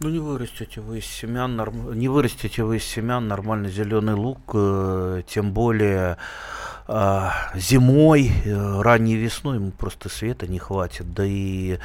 Ну 0.00 0.08
не 0.08 0.18
вырастите 0.18 0.80
вы 0.80 0.98
из 0.98 1.06
семян, 1.06 1.54
не 1.94 2.08
вырастите 2.08 2.64
вы 2.64 2.78
из 2.78 2.84
семян 2.84 3.28
нормальный 3.28 3.70
зеленый 3.70 4.14
лук, 4.14 4.40
э, 4.54 5.22
тем 5.28 5.52
более 5.52 6.16
зимой, 7.54 8.32
э, 8.44 8.80
ранней 8.82 9.14
весной 9.14 9.56
ему 9.56 9.70
просто 9.70 10.08
света 10.08 10.46
не 10.46 10.58
хватит. 10.58 11.12
Да 11.14 11.24
и 11.24 11.78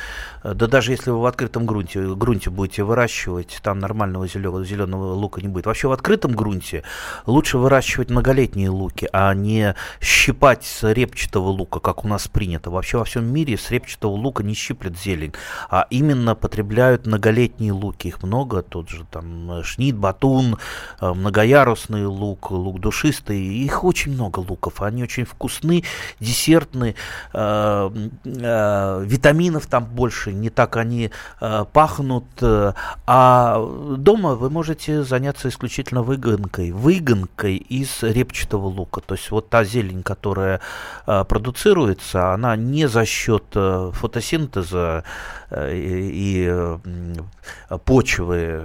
э, 0.43 0.53
да 0.53 0.67
даже 0.67 0.91
если 0.91 1.11
вы 1.11 1.21
в 1.21 1.25
открытом 1.25 1.65
грунте, 1.65 2.01
грунте 2.15 2.49
будете 2.49 2.83
выращивать, 2.83 3.59
там 3.63 3.79
нормального 3.79 4.27
зеленого, 4.27 4.65
зеленого 4.65 5.13
лука 5.13 5.41
не 5.41 5.47
будет. 5.47 5.65
Вообще 5.65 5.87
в 5.87 5.91
открытом 5.91 6.33
грунте 6.33 6.83
лучше 7.25 7.57
выращивать 7.57 8.09
многолетние 8.09 8.69
луки, 8.69 9.07
а 9.13 9.33
не 9.33 9.75
щипать 10.01 10.65
с 10.65 10.91
репчатого 10.91 11.49
лука, 11.49 11.79
как 11.79 12.03
у 12.03 12.07
нас 12.07 12.27
принято. 12.27 12.69
Вообще 12.69 12.97
во 12.97 13.05
всем 13.05 13.25
мире 13.25 13.57
с 13.57 13.71
репчатого 13.71 14.11
лука 14.11 14.43
не 14.43 14.53
щиплет 14.53 14.97
зелень, 14.97 15.33
а 15.69 15.87
именно 15.89 16.35
потребляют 16.35 17.05
многолетние 17.05 17.71
луки. 17.71 18.09
Их 18.09 18.23
много, 18.23 18.61
тот 18.61 18.89
же 18.89 19.05
там 19.09 19.63
шнит, 19.63 19.95
батун, 19.95 20.57
э, 20.99 21.13
многоярусный 21.13 22.05
лук, 22.05 22.51
лук 22.51 22.79
душистый. 22.81 23.39
Их 23.39 23.83
очень 23.83 24.13
много 24.13 24.39
луков 24.39 24.81
они 24.81 24.96
очень 25.03 25.25
вкусны, 25.25 25.83
десертные, 26.19 26.95
э, 27.33 27.89
э, 28.25 29.03
витаминов 29.05 29.67
там 29.67 29.85
больше, 29.85 30.33
не 30.33 30.49
так 30.49 30.77
они 30.77 31.11
э, 31.41 31.65
пахнут, 31.71 32.25
а 32.41 33.65
дома 33.97 34.35
вы 34.35 34.49
можете 34.49 35.03
заняться 35.03 35.49
исключительно 35.49 36.03
выгонкой, 36.03 36.71
выгонкой 36.71 37.57
из 37.57 38.03
репчатого 38.03 38.67
лука, 38.67 39.01
то 39.01 39.15
есть 39.15 39.31
вот 39.31 39.49
та 39.49 39.63
зелень, 39.63 40.03
которая 40.03 40.61
э, 41.05 41.23
продуцируется, 41.25 42.33
она 42.33 42.55
не 42.55 42.87
за 42.87 43.05
счет 43.05 43.43
фотосинтеза 43.53 45.03
и, 45.51 46.87
почвы, 47.85 48.63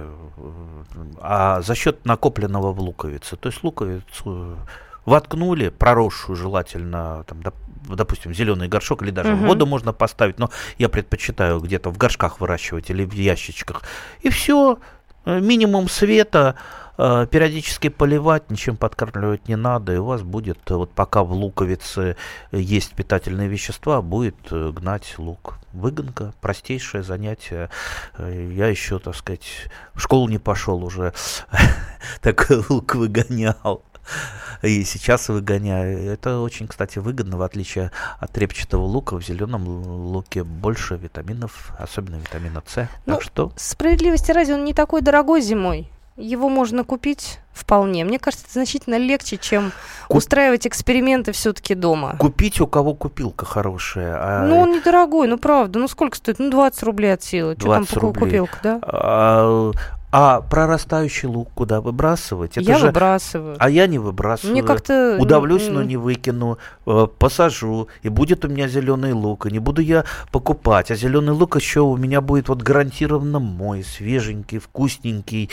а 1.19 1.61
за 1.61 1.75
счет 1.75 2.05
накопленного 2.05 2.73
в 2.73 2.79
луковице. 2.79 3.35
То 3.35 3.49
есть 3.49 3.63
луковицу 3.63 4.57
воткнули, 5.05 5.69
проросшую 5.69 6.35
желательно, 6.35 7.23
там, 7.27 7.41
доп, 7.43 7.55
допустим, 7.87 8.33
зеленый 8.33 8.67
горшок 8.67 9.03
или 9.03 9.11
даже 9.11 9.33
угу. 9.33 9.45
воду 9.45 9.65
можно 9.65 9.93
поставить, 9.93 10.39
но 10.39 10.49
я 10.77 10.89
предпочитаю 10.89 11.59
где-то 11.59 11.89
в 11.89 11.97
горшках 11.97 12.39
выращивать 12.39 12.89
или 12.89 13.05
в 13.05 13.13
ящичках. 13.13 13.81
И 14.21 14.29
все, 14.29 14.79
э, 15.25 15.39
минимум 15.39 15.89
света, 15.89 16.55
э, 16.97 17.27
периодически 17.29 17.89
поливать, 17.89 18.49
ничем 18.49 18.77
подкармливать 18.77 19.47
не 19.47 19.57
надо, 19.57 19.93
и 19.93 19.97
у 19.97 20.05
вас 20.05 20.21
будет, 20.21 20.59
э, 20.69 20.75
вот 20.75 20.91
пока 20.91 21.23
в 21.23 21.33
луковице 21.33 22.15
есть 22.51 22.93
питательные 22.93 23.49
вещества, 23.49 24.01
будет 24.01 24.37
гнать 24.49 25.15
лук. 25.17 25.55
Выгонка, 25.73 26.33
простейшее 26.39 27.01
занятие. 27.01 27.71
Я 28.19 28.67
еще, 28.67 28.99
так 28.99 29.15
сказать, 29.15 29.67
в 29.95 29.99
школу 29.99 30.29
не 30.29 30.37
пошел 30.37 30.83
уже, 30.83 31.13
такой 32.21 32.63
лук 32.69 32.93
выгонял 32.93 33.83
и 34.61 34.83
сейчас 34.83 35.29
выгоняю. 35.29 36.11
Это 36.11 36.39
очень, 36.39 36.67
кстати, 36.67 36.99
выгодно, 36.99 37.37
в 37.37 37.41
отличие 37.41 37.91
от 38.19 38.37
репчатого 38.37 38.83
лука. 38.83 39.15
В 39.15 39.23
зеленом 39.23 39.67
луке 39.67 40.43
больше 40.43 40.95
витаминов, 40.95 41.71
особенно 41.77 42.15
витамина 42.15 42.63
С. 42.65 42.87
Ну, 43.05 43.13
так 43.15 43.23
что... 43.23 43.51
Справедливости 43.55 44.31
ради, 44.31 44.51
он 44.51 44.63
не 44.63 44.73
такой 44.73 45.01
дорогой 45.01 45.41
зимой. 45.41 45.89
Его 46.15 46.47
можно 46.47 46.83
купить 46.83 47.39
вполне. 47.53 48.05
Мне 48.05 48.19
кажется, 48.19 48.45
это 48.45 48.53
значительно 48.53 48.97
легче, 48.99 49.37
чем 49.37 49.71
Куп... 50.07 50.17
устраивать 50.17 50.67
эксперименты 50.67 51.31
все-таки 51.31 51.73
дома. 51.73 52.15
Купить 52.19 52.61
у 52.61 52.67
кого 52.67 52.93
купилка 52.93 53.45
хорошая. 53.45 54.17
А... 54.19 54.45
Ну, 54.45 54.59
он 54.59 54.73
недорогой, 54.73 55.27
ну 55.27 55.39
правда. 55.39 55.79
Ну 55.79 55.87
сколько 55.87 56.15
стоит? 56.15 56.37
Ну, 56.37 56.51
20 56.51 56.83
рублей 56.83 57.13
от 57.13 57.23
силы. 57.23 57.55
Что 57.57 57.73
там 57.73 57.85
рублей. 57.95 58.25
купилка, 58.25 58.57
да? 58.61 58.79
А, 58.83 59.71
А 60.15 60.41
прорастающий 60.41 61.27
лук 61.27 61.49
куда 61.55 61.81
выбрасывать? 61.81 62.51
Это 62.51 62.61
я 62.61 62.77
же... 62.77 62.85
выбрасываю. 62.85 63.55
А 63.57 63.67
я 63.67 63.87
не 63.87 63.97
выбрасываю. 63.97 64.51
Мне 64.53 64.61
как-то... 64.61 65.17
Удавлюсь, 65.19 65.67
м, 65.67 65.73
но 65.73 65.81
не 65.81 65.97
выкину, 65.97 66.59
э, 66.85 67.07
посажу, 67.17 67.87
и 68.03 68.09
будет 68.09 68.45
у 68.45 68.47
меня 68.47 68.67
зеленый 68.67 69.13
лук, 69.13 69.47
и 69.47 69.51
не 69.51 69.57
буду 69.57 69.81
я 69.81 70.05
покупать. 70.31 70.91
А 70.91 70.95
зеленый 70.95 71.33
лук 71.33 71.55
еще 71.55 71.79
у 71.79 71.97
меня 71.97 72.21
будет 72.21 72.47
вот 72.47 72.61
гарантированно 72.61 73.39
мой, 73.39 73.83
свеженький, 73.83 74.59
вкусненький, 74.59 75.49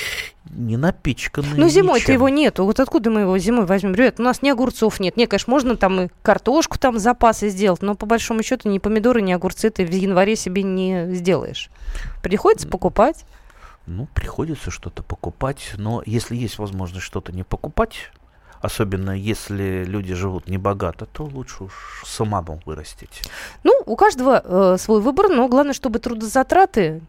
не 0.51 0.77
напичканный. 0.77 1.57
Ну, 1.57 1.66
зимой-то 1.70 2.12
его 2.12 2.29
нету. 2.29 2.66
Вот 2.66 2.81
откуда 2.81 3.09
мы 3.09 3.20
его 3.23 3.38
зимой 3.38 3.64
возьмем? 3.64 3.94
Ребят, 3.94 4.20
у 4.20 4.23
нас 4.23 4.42
ни 4.42 4.51
огурцов 4.51 5.01
нет. 5.01 5.16
Не, 5.16 5.27
конечно, 5.27 5.51
можно 5.51 5.77
там 5.77 6.01
и 6.03 6.09
картошку 6.20 6.79
там 6.79 6.99
запасы 6.99 7.49
сделать, 7.49 7.81
но 7.81 7.94
по 7.94 8.05
большому 8.05 8.42
счету 8.42 8.68
ни 8.68 8.79
помидоры, 8.79 9.23
ни 9.23 9.33
огурцы 9.33 9.70
ты 9.70 9.87
в 9.87 9.90
январе 9.90 10.37
себе 10.37 10.64
не 10.64 11.14
сделаешь. 11.14 11.70
Приходится 12.23 12.68
покупать. 12.68 13.25
Ну, 13.90 14.07
приходится 14.14 14.70
что-то 14.70 15.03
покупать, 15.03 15.72
но 15.76 16.00
если 16.07 16.37
есть 16.37 16.59
возможность 16.59 17.05
что-то 17.05 17.33
не 17.33 17.42
покупать, 17.42 18.12
особенно 18.61 19.11
если 19.11 19.83
люди 19.85 20.14
живут 20.14 20.48
небогато, 20.48 21.07
то 21.07 21.24
лучше 21.24 21.64
уж 21.64 22.05
самому 22.07 22.61
вырастить. 22.66 23.22
Ну, 23.64 23.72
у 23.87 23.96
каждого 23.96 24.42
э, 24.44 24.79
свой 24.79 25.00
выбор, 25.00 25.29
но 25.29 25.48
главное, 25.48 25.72
чтобы 25.72 25.98
трудозатраты, 25.98 27.00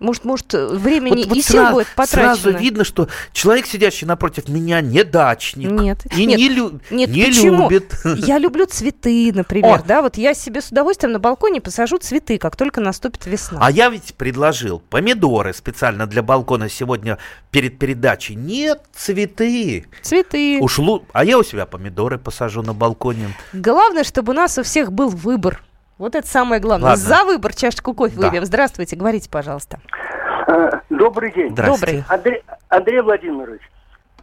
может, 0.00 0.24
может, 0.24 0.52
э, 0.54 0.66
времени 0.68 1.22
и 1.22 1.42
сил 1.42 1.60
сра- 1.62 1.72
будет 1.72 1.88
потрачено. 1.94 2.34
сразу 2.36 2.58
видно, 2.58 2.84
что 2.84 3.08
человек, 3.32 3.66
сидящий 3.66 4.06
напротив 4.06 4.48
меня, 4.48 4.80
не 4.80 5.04
дачник. 5.04 5.70
Нет. 5.70 6.06
И 6.16 6.26
Нет, 6.26 6.38
не, 6.38 6.48
лю- 6.48 6.80
нет, 6.90 7.10
не 7.10 7.24
почему? 7.26 7.68
любит. 7.68 7.94
Я 8.04 8.38
люблю 8.38 8.66
цветы, 8.66 9.32
например, 9.34 9.80
О! 9.80 9.82
да, 9.86 10.02
вот 10.02 10.16
я 10.16 10.34
себе 10.34 10.60
с 10.60 10.68
удовольствием 10.68 11.12
на 11.12 11.18
балконе 11.18 11.60
посажу 11.60 11.98
цветы, 11.98 12.38
как 12.38 12.56
только 12.56 12.80
наступит 12.80 13.26
весна. 13.26 13.58
А 13.62 13.70
я 13.70 13.88
ведь 13.90 14.14
предложил 14.14 14.80
помидоры 14.90 15.52
специально 15.52 16.06
для 16.06 16.22
балкона 16.22 16.68
сегодня 16.68 17.18
перед 17.50 17.78
передачей. 17.78 18.34
Нет, 18.34 18.82
цветы. 18.94 19.86
Цветы. 20.02 20.58
Уж 20.60 20.78
лу- 20.78 21.04
А 21.12 21.24
я 21.24 21.38
у 21.38 21.42
себя 21.42 21.66
помидоры 21.66 22.18
посажу 22.18 22.62
на 22.62 22.74
балконе. 22.74 23.28
Главное, 23.52 24.04
чтобы 24.04 24.32
у 24.32 24.36
нас 24.36 24.58
у 24.58 24.62
всех 24.62 24.92
был 24.92 25.08
выбор. 25.08 25.62
Вот 25.98 26.14
это 26.14 26.26
самое 26.26 26.60
главное. 26.60 26.90
Ладно. 26.90 27.04
За 27.04 27.24
выбор 27.24 27.54
чашечку 27.54 27.92
кофе 27.94 28.16
Да. 28.16 28.26
выпьем. 28.28 28.44
Здравствуйте, 28.44 28.96
говорите, 28.96 29.28
пожалуйста. 29.28 29.80
Э, 30.46 30.70
Добрый 30.90 31.32
день. 31.32 31.54
Добрый. 31.54 32.04
Андрей, 32.08 32.42
Андрей 32.68 33.00
Владимирович, 33.00 33.60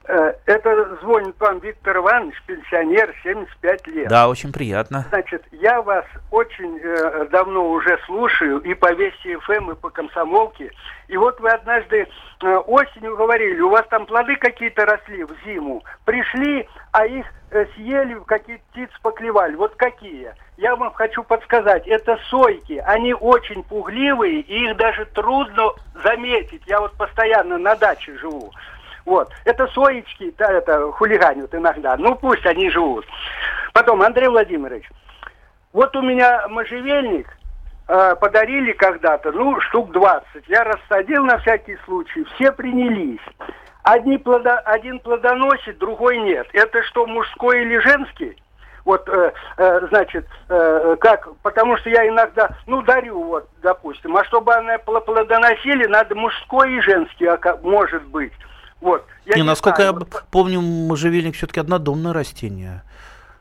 это 0.07 0.97
звонит 1.01 1.35
вам 1.39 1.59
Виктор 1.59 1.97
Иванович, 1.97 2.35
пенсионер, 2.45 3.13
75 3.23 3.87
лет. 3.87 4.07
Да, 4.07 4.29
очень 4.29 4.51
приятно. 4.51 5.05
Значит, 5.09 5.43
я 5.51 5.81
вас 5.81 6.05
очень 6.31 6.79
э, 6.83 7.25
давно 7.31 7.69
уже 7.71 7.97
слушаю 8.05 8.59
и 8.59 8.73
по 8.73 8.93
Вести 8.93 9.35
ФМ, 9.35 9.71
и 9.71 9.75
по 9.75 9.89
Комсомолке. 9.89 10.71
И 11.07 11.17
вот 11.17 11.39
вы 11.39 11.49
однажды 11.49 12.07
э, 12.41 12.55
осенью 12.55 13.15
говорили, 13.15 13.59
у 13.61 13.69
вас 13.69 13.85
там 13.89 14.05
плоды 14.05 14.35
какие-то 14.35 14.85
росли 14.85 15.23
в 15.23 15.31
зиму. 15.45 15.83
Пришли, 16.05 16.67
а 16.91 17.05
их 17.05 17.25
э, 17.51 17.65
съели, 17.75 18.19
какие 18.25 18.57
птицы 18.71 18.93
поклевали. 19.01 19.55
Вот 19.55 19.75
какие? 19.75 20.33
Я 20.57 20.75
вам 20.75 20.93
хочу 20.93 21.23
подсказать, 21.23 21.85
это 21.87 22.17
сойки. 22.29 22.81
Они 22.85 23.13
очень 23.13 23.63
пугливые, 23.63 24.39
и 24.39 24.65
их 24.65 24.77
даже 24.77 25.05
трудно 25.05 25.71
заметить. 26.03 26.63
Я 26.65 26.79
вот 26.79 26.93
постоянно 26.93 27.57
на 27.57 27.75
даче 27.75 28.17
живу. 28.17 28.51
Вот. 29.05 29.31
Это 29.45 29.67
соечки, 29.67 30.33
да, 30.37 30.51
это 30.51 30.91
хулиганят 30.91 31.53
иногда. 31.53 31.95
Ну, 31.97 32.15
пусть 32.15 32.45
они 32.45 32.69
живут. 32.69 33.05
Потом, 33.73 34.01
Андрей 34.01 34.27
Владимирович, 34.27 34.89
вот 35.73 35.95
у 35.95 36.01
меня 36.01 36.47
можжевельник 36.47 37.27
э, 37.87 38.15
подарили 38.19 38.71
когда-то, 38.71 39.31
ну, 39.31 39.59
штук 39.61 39.91
20. 39.91 40.47
Я 40.47 40.63
рассадил 40.63 41.23
на 41.23 41.37
всякий 41.39 41.77
случай, 41.85 42.25
все 42.35 42.51
принялись. 42.51 43.21
Одни 43.83 44.17
плодо, 44.17 44.57
один 44.59 44.99
плодоносит, 44.99 45.77
другой 45.77 46.17
нет. 46.17 46.47
Это 46.53 46.81
что, 46.83 47.05
мужской 47.05 47.61
или 47.61 47.77
женский? 47.77 48.35
Вот, 48.85 49.07
э, 49.09 49.31
э, 49.57 49.87
значит, 49.89 50.27
э, 50.49 50.95
как, 50.99 51.27
потому 51.41 51.75
что 51.77 51.89
я 51.89 52.07
иногда, 52.07 52.49
ну, 52.67 52.81
дарю, 52.81 53.23
вот, 53.23 53.49
допустим, 53.61 54.15
а 54.15 54.23
чтобы 54.25 54.53
она 54.53 54.77
плодоносили, 54.77 55.85
надо 55.87 56.15
мужской 56.15 56.73
и 56.73 56.81
женский, 56.81 57.25
ока- 57.25 57.57
может 57.61 58.03
быть. 58.05 58.33
Вот. 58.85 59.03
Я 59.25 59.37
не, 59.37 59.41
насколько 59.41 59.81
знаю, 59.81 60.07
я 60.13 60.19
помню, 60.29 60.61
можжевельник 60.61 61.35
все-таки 61.35 61.59
однодомное 61.59 62.13
растение. 62.13 62.83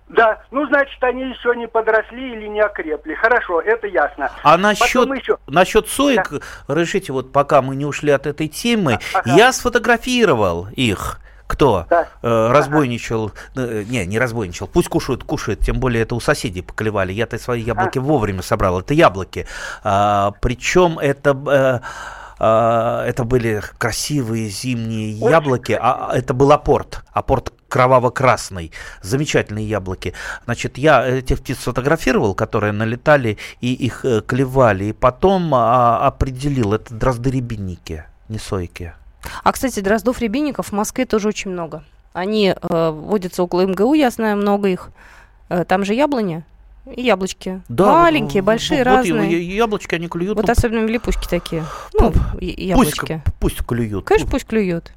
Да, 0.08 0.42
ну, 0.50 0.66
значит, 0.68 1.02
они 1.04 1.22
еще 1.24 1.54
не 1.54 1.68
подросли 1.68 2.32
или 2.32 2.46
не 2.46 2.60
окрепли. 2.62 3.12
Хорошо, 3.14 3.60
это 3.60 3.86
ясно. 3.86 4.30
А 4.42 4.56
насчет, 4.56 5.06
еще. 5.14 5.36
насчет 5.46 5.86
соек, 5.88 6.30
разрешите, 6.66 7.12
вот 7.12 7.30
пока 7.30 7.60
мы 7.60 7.76
не 7.76 7.84
ушли 7.84 8.10
от 8.10 8.26
этой 8.26 8.48
темы, 8.48 8.98
Ага. 9.12 9.34
я 9.36 9.52
сфотографировал 9.52 10.68
их. 10.72 11.20
Кто 11.46 11.86
Да. 11.90 12.08
э, 12.22 12.48
разбойничал, 12.50 13.32
э, 13.54 13.84
не, 13.86 14.06
не 14.06 14.18
разбойничал, 14.18 14.66
пусть 14.66 14.88
кушают, 14.88 15.24
кушают, 15.24 15.60
тем 15.60 15.78
более 15.78 16.02
это 16.04 16.14
у 16.14 16.20
соседей 16.20 16.62
поклевали. 16.62 17.12
Я-то 17.12 17.38
свои 17.38 17.60
яблоки 17.60 17.98
вовремя 17.98 18.40
собрал, 18.40 18.80
это 18.80 18.94
яблоки. 18.94 19.46
А, 19.82 20.32
причем 20.40 20.98
это... 20.98 21.82
э, 21.82 21.86
а, 22.46 23.06
это 23.06 23.24
были 23.24 23.62
красивые 23.78 24.50
зимние 24.50 25.16
Очень 25.16 25.30
яблоки, 25.30 25.72
а 25.80 26.08
а 26.10 26.16
это 26.16 26.34
был 26.34 26.52
апорт, 26.52 27.02
апорт 27.12 27.54
кроваво-красный, 27.68 28.70
замечательные 29.00 29.66
яблоки. 29.66 30.12
Значит, 30.44 30.76
я 30.76 31.06
этих 31.06 31.40
птиц 31.40 31.60
сфотографировал, 31.60 32.34
которые 32.34 32.72
налетали 32.72 33.38
и 33.62 33.72
их 33.72 34.04
э, 34.04 34.20
клевали, 34.20 34.84
и 34.86 34.92
потом 34.92 35.54
а, 35.54 36.06
определил, 36.06 36.74
это 36.74 36.92
дрозды-рябинники, 36.92 38.04
не 38.28 38.38
сойки. 38.38 38.92
А, 39.42 39.52
кстати, 39.52 39.80
дроздов 39.80 40.20
рябинников 40.20 40.66
в 40.66 40.72
Москве 40.72 41.06
тоже 41.06 41.28
очень 41.28 41.50
много. 41.50 41.82
Они 42.12 42.54
э, 42.54 42.90
водятся 42.90 43.42
около 43.42 43.62
МГУ, 43.62 43.94
я 43.94 44.10
знаю, 44.10 44.36
много 44.36 44.68
их. 44.68 44.90
Э, 45.48 45.64
там 45.64 45.84
же 45.84 45.94
яблони 45.94 46.44
и 46.92 47.02
яблочки. 47.02 47.62
Маленькие, 47.68 48.42
вот- 48.42 48.46
большие, 48.46 48.78
вот 48.78 48.86
разные. 48.86 49.32
я- 49.32 49.54
яблочки 49.56 49.94
они 49.94 50.08
клюют. 50.08 50.36
Вот 50.36 50.46
ну, 50.46 50.52
особенно 50.52 50.86
липучки 50.86 51.26
такие. 51.28 51.64
Ну, 51.94 52.12
пусть, 52.12 52.58
яблочки. 52.58 53.22
пусть 53.40 53.64
клюют. 53.64 54.04
Конечно, 54.04 54.30
пусть 54.30 54.46
клюют. 54.46 54.92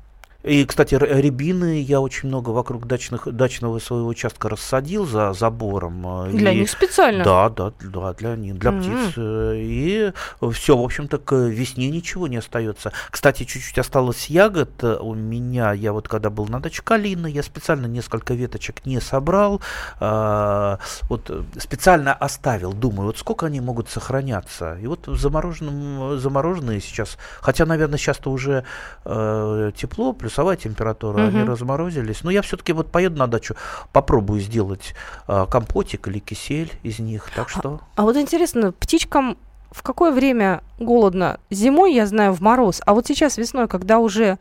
И, 0.48 0.66
кстати, 0.66 0.96
рябины 0.96 1.82
я 1.82 2.00
очень 2.00 2.30
много 2.30 2.52
вокруг 2.52 2.88
дачных, 2.88 3.28
дачного 3.32 3.80
своего 3.80 4.08
участка 4.08 4.48
рассадил 4.50 5.06
за 5.06 5.34
забором. 5.34 6.28
э, 6.28 6.32
Для 6.32 6.52
и- 6.52 6.60
них 6.60 6.70
специально. 6.70 7.24
Да, 7.24 7.50
да, 7.50 7.74
да, 7.82 8.14
для 8.14 8.36
них, 8.36 8.58
для 8.58 8.72
Мгм. 8.72 8.82
птиц. 8.82 9.14
э, 9.18 9.54
И 9.58 10.12
все, 10.54 10.78
в 10.78 10.82
общем-то, 10.84 11.18
к 11.18 11.36
весне 11.36 11.90
ничего 11.90 12.28
не 12.28 12.38
остается. 12.38 12.92
Кстати, 13.12 13.44
чуть-чуть 13.44 13.78
осталось 13.78 14.28
ягод 14.30 14.70
э, 14.84 14.98
у 15.02 15.14
меня. 15.16 15.74
Я 15.74 15.92
вот 15.92 16.08
когда 16.08 16.30
был 16.30 16.48
на 16.48 16.60
даче 16.60 16.82
калины, 16.82 17.28
я 17.28 17.44
специально 17.44 17.86
несколько 17.88 18.34
веточек 18.34 18.86
не 18.86 19.02
собрал. 19.02 19.62
а, 20.00 20.80
Вот 21.10 21.30
э, 21.30 21.44
специально 21.60 22.14
оставил. 22.14 22.74
Думаю, 22.74 23.08
вот 23.08 23.18
сколько 23.18 23.46
они 23.48 23.60
могут 23.62 23.90
сохраняться. 23.90 24.78
И 24.82 24.88
вот 24.88 25.08
в 25.08 25.18
замороженном, 25.20 26.20
замороженные 26.20 26.80
сейчас, 26.82 27.18
хотя, 27.42 27.66
наверное, 27.66 27.98
сейчас-то 27.98 28.32
уже 28.32 28.64
э, 29.06 29.72
тепло, 29.76 30.14
плюсовая 30.38 30.56
температура, 30.56 31.24
они 31.28 31.40
Мгм. 31.40 31.48
разморозились. 31.50 32.24
Но 32.24 32.30
я 32.32 32.42
все-таки 32.44 32.72
вот 32.74 32.92
поеду 32.92 33.18
на 33.18 33.28
дачу, 33.28 33.56
попробую 33.92 34.40
сделать 34.40 34.94
э, 35.28 35.46
компотик 35.50 36.08
или 36.08 36.20
кисель 36.20 36.72
из 36.84 37.00
них. 37.00 37.30
Так 37.36 37.50
что 37.50 37.80
А 37.96 38.04
вот 38.04 38.16
интересно, 38.18 38.72
птичкам 38.72 39.38
в 39.72 39.82
какое 39.82 40.12
время 40.12 40.62
голодно? 40.80 41.40
Зимой, 41.50 41.94
я 41.94 42.06
знаю, 42.06 42.34
в 42.34 42.42
мороз. 42.42 42.82
А 42.86 42.94
вот 42.94 43.08
сейчас 43.08 43.38
весной, 43.38 43.68
когда 43.68 43.98
уже, 43.98 44.38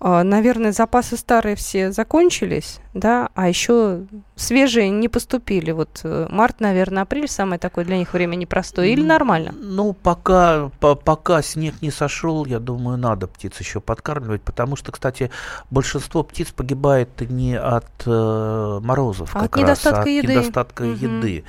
наверное, 0.00 0.72
запасы 0.72 1.16
старые 1.16 1.56
все 1.56 1.90
закончились, 1.90 2.80
да, 2.92 3.30
а 3.34 3.48
еще 3.48 4.02
свежие 4.34 4.90
не 4.90 5.08
поступили. 5.08 5.70
Вот 5.70 6.00
э, 6.04 6.26
март, 6.30 6.60
наверное, 6.60 7.04
апрель 7.04 7.28
самое 7.28 7.58
такое 7.58 7.86
для 7.86 7.96
них 7.96 8.12
время 8.12 8.36
непростое. 8.36 8.92
Или 8.92 9.02
нормально? 9.02 9.54
Ну, 9.58 9.94
пока, 9.94 10.70
по- 10.80 10.96
пока 10.96 11.40
снег 11.40 11.80
не 11.80 11.90
сошел, 11.90 12.44
я 12.44 12.58
думаю, 12.58 12.98
надо 12.98 13.26
птиц 13.26 13.58
еще 13.58 13.80
подкармливать, 13.80 14.42
потому 14.42 14.76
что, 14.76 14.92
кстати, 14.92 15.30
большинство 15.70 16.22
птиц 16.22 16.48
погибает 16.50 17.08
не 17.30 17.58
от 17.58 17.86
э, 18.04 18.80
морозов, 18.82 19.30
А 19.34 19.40
как 19.40 19.56
от 19.56 19.62
раз, 19.62 19.62
недостатка 19.62 19.98
а 20.00 20.02
от 20.02 20.08
еды. 20.08 20.26
недостатка 20.32 20.84
Мгм. 20.84 20.94
еды. 21.20 21.44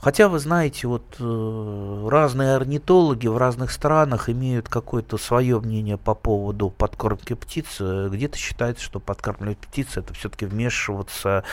Хотя, 0.00 0.28
вы 0.28 0.38
знаете, 0.38 0.86
вот 0.86 1.16
э, 1.18 2.08
разные 2.10 2.54
орнитологи 2.54 3.26
в 3.26 3.36
разных 3.36 3.70
странах 3.70 4.28
имеют 4.28 4.68
какое-то 4.68 5.18
свое 5.18 5.58
мнение 5.60 5.96
по 5.96 6.14
поводу 6.14 6.70
подкормки 6.70 7.34
птиц. 7.34 7.78
Э, 7.80 8.08
Где-то 8.10 8.36
считается, 8.36 8.84
что 8.84 9.00
подкармливать 9.00 9.58
птиц 9.58 9.96
это 9.96 10.14
все-таки 10.14 10.46
вмешиваться 10.46 11.44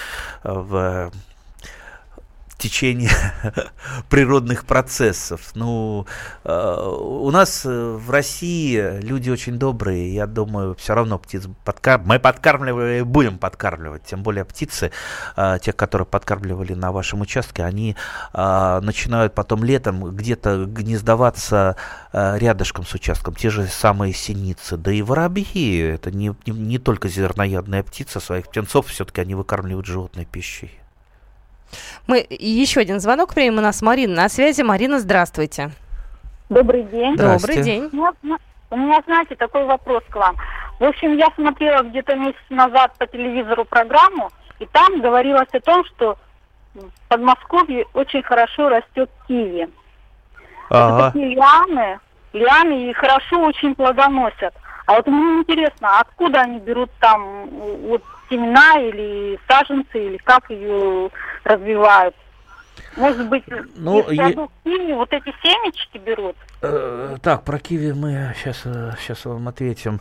э, 0.43 0.51
в 0.51 1.11
течение 2.63 3.11
природных 4.09 4.65
процессов. 4.65 5.51
Ну, 5.53 6.07
э, 6.45 6.95
у 6.97 7.29
нас 7.29 7.65
э, 7.65 7.69
в 7.69 8.09
России 8.09 9.01
люди 9.01 9.29
очень 9.29 9.59
добрые, 9.59 10.13
я 10.13 10.27
думаю, 10.27 10.73
все 10.75 10.95
равно 10.95 11.19
птиц 11.19 11.43
подкар... 11.65 12.01
мы 12.05 12.19
подкармливаем 12.19 13.01
и 13.01 13.03
будем 13.03 13.37
подкармливать, 13.37 14.05
тем 14.05 14.23
более 14.23 14.45
птицы, 14.45 14.91
э, 15.35 15.57
тех, 15.61 15.75
которые 15.75 16.05
подкармливали 16.05 16.73
на 16.73 16.93
вашем 16.93 17.21
участке, 17.21 17.63
они 17.63 17.95
начинают 18.33 19.33
потом 19.33 19.63
летом 19.63 20.15
где-то 20.15 20.65
гнездоваться 20.65 21.75
рядышком 22.11 22.85
с 22.85 22.93
участком, 22.93 23.35
те 23.35 23.49
же 23.49 23.67
самые 23.67 24.13
синицы, 24.13 24.77
да 24.77 24.91
и 24.91 25.01
воробьи, 25.01 25.77
это 25.79 26.11
не, 26.11 26.33
не, 26.45 26.51
не 26.51 26.77
только 26.77 27.09
зерноядная 27.09 27.83
птица, 27.83 28.19
своих 28.19 28.47
птенцов 28.47 28.87
все-таки 28.87 29.21
они 29.21 29.35
выкармливают 29.35 29.85
животной 29.85 30.25
пищей. 30.25 30.82
Мы 32.07 32.25
еще 32.29 32.81
один 32.81 32.99
звонок 32.99 33.33
примем. 33.33 33.57
У 33.57 33.61
нас 33.61 33.81
Марина 33.81 34.23
на 34.23 34.29
связи. 34.29 34.61
Марина, 34.61 34.99
здравствуйте. 34.99 35.71
Добрый 36.49 36.83
день. 36.83 37.15
Добрый 37.15 37.63
день. 37.63 37.89
У 38.69 38.75
меня, 38.75 39.01
знаете, 39.05 39.35
такой 39.35 39.65
вопрос 39.65 40.03
к 40.09 40.15
вам. 40.15 40.35
В 40.79 40.83
общем, 40.83 41.15
я 41.15 41.27
смотрела 41.35 41.83
где-то 41.83 42.15
месяц 42.15 42.39
назад 42.49 42.93
по 42.97 43.05
телевизору 43.05 43.65
программу, 43.65 44.31
и 44.59 44.65
там 44.65 44.99
говорилось 44.99 45.49
о 45.53 45.59
том, 45.59 45.85
что 45.85 46.17
в 46.73 46.89
Подмосковье 47.07 47.85
очень 47.93 48.23
хорошо 48.23 48.69
растет 48.69 49.09
киви. 49.27 49.69
Ага. 50.69 50.95
Это 50.95 51.11
такие 51.11 51.35
лианы, 51.35 51.99
лианы 52.33 52.89
и 52.89 52.93
хорошо 52.93 53.41
очень 53.41 53.75
плодоносят. 53.75 54.53
А 54.85 54.95
вот 54.95 55.07
мне 55.07 55.41
интересно, 55.41 55.99
откуда 55.99 56.41
они 56.41 56.59
берут 56.59 56.89
там 56.99 57.47
вот 57.87 58.03
семена 58.33 58.79
или 58.79 59.39
саженцы, 59.47 60.05
или 60.05 60.17
как 60.17 60.49
ее 60.49 61.09
развивают? 61.43 62.15
Может 62.97 63.27
быть, 63.29 63.43
ну, 63.75 64.01
из 64.01 64.17
я... 64.17 64.31
киви 64.63 64.93
вот 64.93 65.11
эти 65.11 65.33
семечки 65.41 65.97
берут? 65.97 66.35
Э, 66.61 67.17
так, 67.21 67.43
про 67.43 67.57
киви 67.57 67.91
мы 67.91 68.33
сейчас, 68.37 68.63
сейчас 68.99 69.25
вам 69.25 69.47
ответим. 69.47 69.99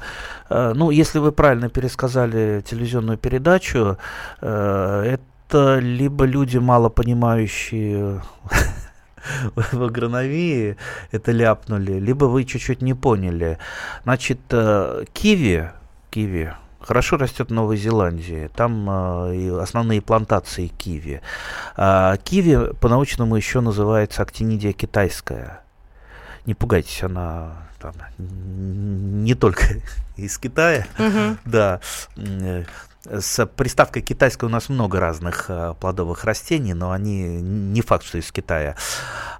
Э, 0.51 0.73
ну, 0.75 0.90
если 0.90 1.18
вы 1.18 1.33
правильно 1.33 1.68
пересказали 1.71 2.61
телевизионную 2.61 3.18
передачу, 3.18 3.97
э, 4.40 5.16
это 5.51 5.79
либо 5.79 6.27
люди, 6.27 6.59
мало 6.59 6.90
понимающие 6.90 8.23
в 9.73 9.83
агрономии, 9.83 10.77
это 11.12 11.33
ляпнули, 11.33 11.99
либо 11.99 12.27
вы 12.27 12.45
чуть-чуть 12.45 12.83
не 12.83 12.95
поняли. 12.95 13.59
Значит, 14.05 14.40
киви, 15.14 15.71
киви, 16.11 16.53
хорошо 16.83 17.16
растет 17.16 17.49
в 17.49 17.53
Новой 17.53 17.77
Зеландии. 17.77 18.51
Там 18.55 18.88
э, 18.90 19.61
основные 19.61 20.01
плантации 20.01 20.68
киви. 20.68 21.21
А, 21.77 22.16
киви 22.16 22.75
по-научному 22.81 23.37
еще 23.37 23.61
называется 23.61 24.23
актинидия 24.23 24.73
китайская. 24.73 25.62
Не 26.47 26.55
пугайтесь, 26.55 27.03
она 27.03 27.68
там, 27.79 27.95
не 28.18 29.35
только 29.35 29.64
из 30.16 30.38
Китая. 30.38 30.87
Угу. 30.99 31.38
Да. 31.45 31.81
С 33.05 33.47
приставкой 33.47 34.03
китайской 34.03 34.45
у 34.45 34.49
нас 34.49 34.68
много 34.68 35.01
разных 35.01 35.47
э, 35.49 35.75
плодовых 35.81 36.25
растений, 36.25 36.75
но 36.75 36.92
они 36.92 37.25
не 37.25 37.81
факт, 37.81 38.05
что 38.05 38.18
из 38.18 38.31
Китая. 38.31 38.77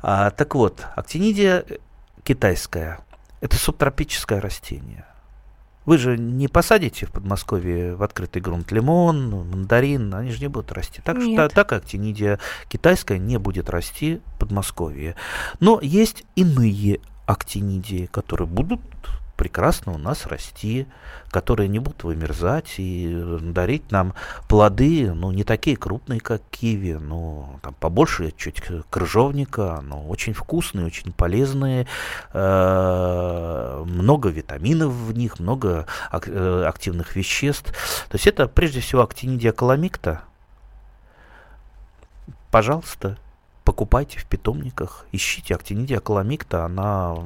А, 0.03 0.31
так 0.31 0.57
вот, 0.57 0.85
актинидия 0.97 1.65
китайская– 2.25 2.99
это 3.41 3.57
субтропическое 3.57 4.41
растение. 4.41 5.05
Вы 5.85 5.99
же 5.99 6.17
не 6.17 6.49
посадите 6.49 7.07
в 7.07 7.11
Подмосковье 7.11 7.95
в 7.95 8.03
открытый 8.03 8.41
грунт 8.41 8.71
лимон, 8.71 9.31
мандарин, 9.31 10.15
они 10.15 10.31
же 10.31 10.41
не 10.41 10.49
будут 10.49 10.73
расти. 10.73 11.03
Так 11.05 11.17
Нет. 11.19 11.35
что 11.35 11.49
так 11.49 11.73
актинидия 11.73 12.39
китайская 12.69 13.19
не 13.19 13.39
будет 13.39 13.69
расти 13.69 14.21
в 14.37 14.39
Подмосковье. 14.39 15.17
Но 15.61 15.81
есть 15.83 16.25
иные 16.37 17.01
актинидии, 17.27 18.07
которые 18.07 18.47
будут 18.47 18.81
прекрасно 19.43 19.91
у 19.91 19.99
нас 19.99 20.27
расти, 20.27 20.87
которые 21.33 21.67
не 21.67 21.81
будут 21.81 22.05
вымерзать 22.05 22.75
и 22.77 23.39
дарить 23.41 23.91
нам 23.91 24.15
плоды, 24.49 25.13
ну, 25.13 25.33
не 25.33 25.43
такие 25.43 25.77
крупные, 25.77 26.21
как 26.21 26.43
киви, 26.53 26.93
но 26.93 27.59
там 27.61 27.75
побольше 27.75 28.33
чуть 28.37 28.63
крыжовника, 28.89 29.81
но 29.83 30.07
очень 30.07 30.33
вкусные, 30.33 30.87
очень 30.87 31.13
полезные, 31.13 31.89
э, 32.33 33.85
много 33.85 34.29
витаминов 34.29 34.93
в 34.93 35.13
них, 35.13 35.41
много 35.41 35.87
э, 36.13 36.65
активных 36.65 37.17
веществ. 37.17 37.73
То 38.11 38.15
есть 38.15 38.29
это 38.29 38.47
прежде 38.47 38.79
всего 38.79 39.03
актинидия 39.03 39.51
каламикта. 39.51 40.23
Пожалуйста, 42.53 43.19
покупайте 43.73 44.19
в 44.19 44.27
питомниках, 44.27 45.07
ищите 45.13 45.55
актинидия 45.55 45.99
каламикта, 45.99 46.67
она 46.67 47.17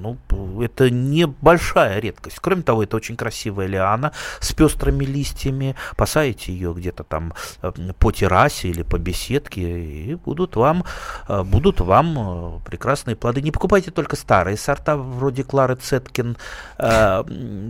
ну, 0.00 0.16
это 0.62 0.90
небольшая 0.90 2.00
редкость. 2.00 2.38
Кроме 2.40 2.62
того, 2.62 2.82
это 2.82 2.96
очень 2.96 3.16
красивая 3.16 3.66
лиана 3.66 4.12
с 4.40 4.52
пестрыми 4.52 5.04
листьями. 5.04 5.76
Посадите 5.96 6.52
ее 6.52 6.72
где-то 6.72 7.04
там 7.04 7.34
э, 7.62 7.72
по 7.98 8.10
террасе 8.10 8.68
или 8.68 8.82
по 8.82 8.98
беседке, 8.98 9.60
и 9.60 10.14
будут 10.14 10.56
вам, 10.56 10.84
э, 11.28 11.42
будут 11.42 11.80
вам 11.80 12.16
э, 12.18 12.60
прекрасные 12.64 13.14
плоды. 13.14 13.42
Не 13.42 13.50
покупайте 13.50 13.90
только 13.90 14.16
старые 14.16 14.56
сорта, 14.56 14.96
вроде 14.96 15.44
Клары 15.44 15.76
Цеткин. 15.76 16.36
Да, 16.78 17.24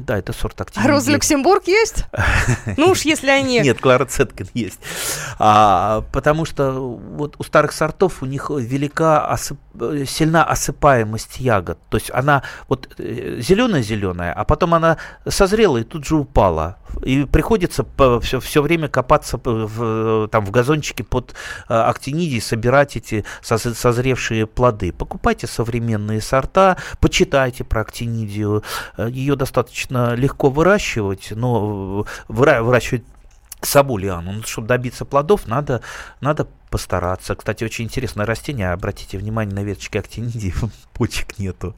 это 0.06 0.32
сорт 0.32 0.60
активный. 0.60 0.88
А 0.88 0.92
Роза 0.92 1.10
Люксембург 1.10 1.66
есть? 1.66 2.04
Ну 2.76 2.90
уж 2.90 3.02
если 3.02 3.30
они... 3.30 3.60
Нет, 3.62 3.80
Клара 3.80 4.04
Цеткин 4.04 4.48
есть. 4.54 4.78
А, 5.38 6.04
потому 6.12 6.44
что 6.44 6.70
вот 6.70 7.34
у 7.38 7.42
старых 7.42 7.72
сортов 7.80 8.22
у 8.22 8.26
них 8.26 8.50
велика, 8.50 9.26
осып... 9.26 9.58
сильна 10.06 10.44
осыпаемость 10.44 11.40
ягод. 11.40 11.78
То 11.88 11.96
есть 11.96 12.10
она 12.12 12.42
вот 12.68 12.94
зеленая-зеленая, 12.98 14.34
а 14.34 14.44
потом 14.44 14.74
она 14.74 14.98
созрела 15.26 15.78
и 15.78 15.84
тут 15.84 16.04
же 16.04 16.16
упала. 16.16 16.76
И 17.02 17.24
приходится 17.24 17.86
все, 18.20 18.38
все 18.38 18.60
время 18.60 18.88
копаться 18.88 19.40
в, 19.42 20.28
там, 20.28 20.44
в 20.44 20.50
газончике 20.50 21.04
под 21.04 21.34
э, 21.68 21.74
актинидией, 21.74 22.42
собирать 22.42 22.96
эти 22.96 23.24
созревшие 23.42 24.46
плоды. 24.46 24.92
Покупайте 24.92 25.46
современные 25.46 26.20
сорта, 26.20 26.76
почитайте 27.00 27.64
про 27.64 27.80
актинидию. 27.80 28.62
Э, 28.98 29.08
Ее 29.10 29.36
достаточно 29.36 30.14
легко 30.14 30.50
выращивать, 30.50 31.28
но 31.30 32.04
выращивать 32.28 33.04
саму 33.62 33.96
лиану. 33.96 34.32
Ну, 34.32 34.42
чтобы 34.42 34.68
добиться 34.68 35.04
плодов, 35.04 35.46
надо, 35.46 35.82
надо 36.20 36.46
постараться. 36.70 37.34
Кстати, 37.34 37.64
очень 37.64 37.84
интересное 37.84 38.26
растение. 38.26 38.72
Обратите 38.72 39.18
внимание 39.18 39.54
на 39.54 39.62
веточки 39.62 39.98
актинидии. 39.98 40.54
Почек 40.92 41.38
нету. 41.38 41.74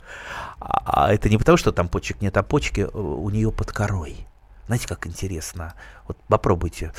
А, 0.61 1.07
а 1.07 1.13
это 1.13 1.29
не 1.29 1.39
потому, 1.39 1.59
что 1.59 1.73
там 1.73 1.89
почек 1.89 2.21
нет, 2.21 2.37
а 2.37 2.43
почки 2.43 2.81
э, 2.81 2.87
у 2.87 3.29
нее 3.31 3.51
под 3.51 3.73
корой. 3.73 4.27
Знаете, 4.67 4.87
как 4.87 5.07
интересно. 5.07 5.75
Вот 6.07 6.17
попробуйте 6.29 6.93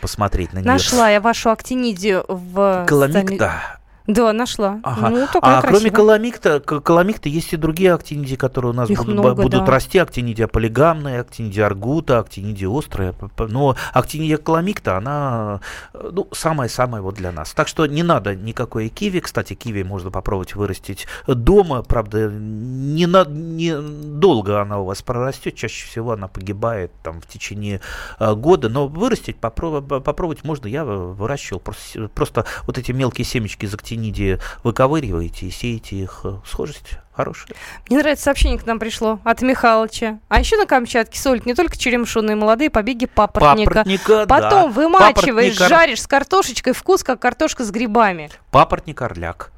посмотреть 0.00 0.52
на 0.52 0.58
нее. 0.58 0.66
Нашла 0.66 1.10
я 1.10 1.20
вашу 1.20 1.50
актинидию 1.50 2.24
в... 2.28 2.86
Каламикта. 2.86 3.77
Да, 4.08 4.32
нашла. 4.32 4.80
Ага. 4.84 5.10
Ну, 5.10 5.28
а 5.42 5.60
кроме 5.60 5.90
каламикта, 5.90 6.60
каламикта 6.60 7.28
есть 7.28 7.52
и 7.52 7.58
другие 7.58 7.92
актинидии, 7.92 8.36
которые 8.36 8.70
у 8.70 8.74
нас 8.74 8.88
будут, 8.88 9.06
много, 9.06 9.42
будут 9.42 9.66
да. 9.66 9.70
расти. 9.70 9.98
Актинидия 9.98 10.46
полигамная, 10.46 11.20
актинидия 11.20 11.66
аргута, 11.66 12.18
актинидия 12.18 12.70
острая. 12.70 13.14
Но 13.36 13.76
актинидия 13.92 14.38
каламикта, 14.38 14.96
она 14.96 15.60
ну, 15.92 16.26
самая-самая 16.32 17.02
вот 17.02 17.16
для 17.16 17.32
нас. 17.32 17.52
Так 17.52 17.68
что 17.68 17.84
не 17.84 18.02
надо 18.02 18.34
никакой 18.34 18.88
киви. 18.88 19.20
Кстати, 19.20 19.52
киви 19.52 19.82
можно 19.82 20.10
попробовать 20.10 20.54
вырастить 20.54 21.06
дома. 21.26 21.82
Правда, 21.82 22.30
не, 22.30 23.04
на, 23.04 23.26
не 23.26 23.76
долго 23.78 24.62
она 24.62 24.78
у 24.78 24.86
вас 24.86 25.02
прорастет. 25.02 25.54
Чаще 25.54 25.86
всего 25.86 26.12
она 26.12 26.28
погибает 26.28 26.92
там 27.02 27.20
в 27.20 27.26
течение 27.26 27.82
э, 28.18 28.34
года. 28.34 28.70
Но 28.70 28.88
вырастить, 28.88 29.36
попробовать, 29.36 30.02
попробовать 30.02 30.44
можно. 30.44 30.66
Я 30.66 30.86
выращивал 30.86 31.60
просто, 31.60 32.08
просто 32.08 32.46
вот 32.66 32.78
эти 32.78 32.92
мелкие 32.92 33.26
семечки 33.26 33.66
из 33.66 33.74
актинидии 33.74 33.97
ниде 33.98 34.40
выковыриваете 34.64 35.46
и 35.46 35.50
сеете 35.50 35.96
их. 35.96 36.20
Э, 36.24 36.38
схожесть 36.46 36.92
хорошая. 37.12 37.56
Мне 37.88 37.98
нравится 37.98 38.24
сообщение 38.24 38.58
к 38.58 38.66
нам 38.66 38.78
пришло 38.78 39.18
от 39.24 39.42
Михалыча. 39.42 40.20
А 40.28 40.38
еще 40.38 40.56
на 40.56 40.66
Камчатке 40.66 41.18
солят 41.18 41.46
не 41.46 41.54
только 41.54 41.76
черемшуны 41.76 42.36
молодые 42.36 42.70
побеги 42.70 43.06
папоротника. 43.06 43.70
Папоротника, 43.70 44.26
Потом 44.26 44.50
да. 44.50 44.66
вымачиваешь, 44.68 45.54
Папоротник... 45.54 45.68
жаришь 45.68 46.02
с 46.02 46.06
картошечкой, 46.06 46.72
вкус 46.72 47.02
как 47.02 47.20
картошка 47.20 47.64
с 47.64 47.70
грибами. 47.70 48.30
Папоротник 48.50 49.02
орляк. 49.02 49.52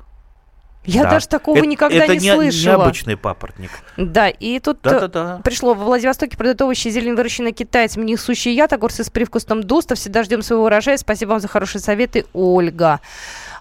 Я 0.85 1.05
да. 1.05 1.11
даже 1.11 1.29
такого 1.29 1.59
это, 1.59 1.67
никогда 1.67 2.05
это 2.05 2.15
не, 2.15 2.21
не 2.21 2.35
слышала. 2.35 2.73
Это 2.73 2.81
необычный 2.81 3.17
папоротник. 3.19 3.71
Да, 3.99 4.29
и 4.29 4.59
тут 4.61 4.79
да, 4.83 5.01
да, 5.01 5.09
да. 5.09 5.41
пришло 5.45 5.75
во 5.75 5.85
Владивостоке 5.85 6.39
продают 6.39 6.63
овощи 6.63 6.89
зелень 6.89 7.15
выращенная 7.15 7.53
китайцами, 7.53 8.05
несущие 8.05 8.55
яд, 8.55 8.73
огурцы 8.73 9.05
с 9.05 9.11
привкусом 9.11 9.63
дуста. 9.63 9.95
Всегда 9.95 10.23
ждем 10.23 10.41
своего 10.41 10.65
урожая. 10.65 10.97
Спасибо 10.97 11.31
вам 11.31 11.41
за 11.41 11.49
хорошие 11.49 11.83
советы, 11.83 12.25
Ольга. 12.33 13.01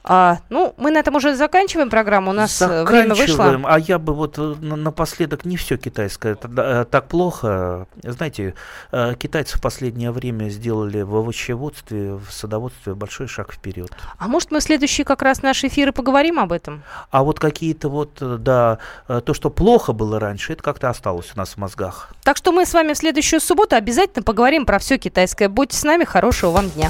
А, 0.04 0.40
ну, 0.50 0.74
мы 0.78 0.92
на 0.92 1.00
этом 1.00 1.16
уже 1.16 1.36
заканчиваем 1.36 1.90
программу. 1.90 2.32
У 2.32 2.34
нас 2.34 2.62
э, 2.62 2.84
время 2.84 3.10
вышло. 3.10 3.26
Заканчиваем, 3.26 3.66
а 3.68 3.80
я 3.80 4.00
бы 4.00 4.14
вот 4.14 4.38
э, 4.38 4.56
на- 4.62 4.76
напоследок 4.76 5.46
не 5.46 5.58
все 5.58 5.78
китайское 5.78 6.38
э, 6.42 6.86
так 6.90 7.08
плохо. 7.08 7.88
Знаете, 8.04 8.54
китайцы 8.92 9.58
в 9.58 9.62
последнее 9.62 10.12
время 10.12 10.50
сделали 10.50 11.02
в 11.02 11.16
овощеводстве, 11.16 12.16
в 12.16 12.32
садоводстве 12.32 12.96
большой 12.96 13.28
шаг 13.28 13.54
вперед. 13.54 13.92
А 14.18 14.28
может, 14.28 14.52
мы 14.52 14.60
в 14.60 14.64
следующие 14.64 15.06
как 15.06 15.22
раз 15.22 15.42
наши 15.42 15.68
эфиры 15.68 15.92
поговорим 15.92 16.40
об 16.40 16.52
этом? 16.52 16.84
А 17.12 17.24
вот 17.24 17.40
какие-то 17.40 17.90
вот, 17.90 18.18
да, 18.20 18.80
то, 19.08 19.34
что 19.34 19.50
плохо 19.50 19.94
было 19.94 20.20
раньше, 20.20 20.54
это 20.54 20.64
как-то 20.64 20.90
осталось 20.90 21.32
у 21.36 21.38
нас 21.38 21.52
в 21.52 21.58
мозгах. 21.58 22.14
Так 22.24 22.38
что 22.38 22.52
мы 22.52 22.66
с 22.66 22.74
вами 22.74 22.94
в 22.94 22.98
следующую 22.98 23.40
субботу 23.40 23.76
обязательно 23.76 24.24
поговорим 24.24 24.66
про 24.66 24.80
все 24.80 24.98
китайское. 24.98 25.50
Будьте 25.50 25.78
с 25.78 25.84
нами, 25.84 26.04
хорошего 26.04 26.52
вам 26.52 26.70
дня. 26.70 26.90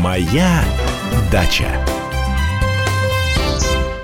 Моя 0.00 0.62
дача. 1.30 1.66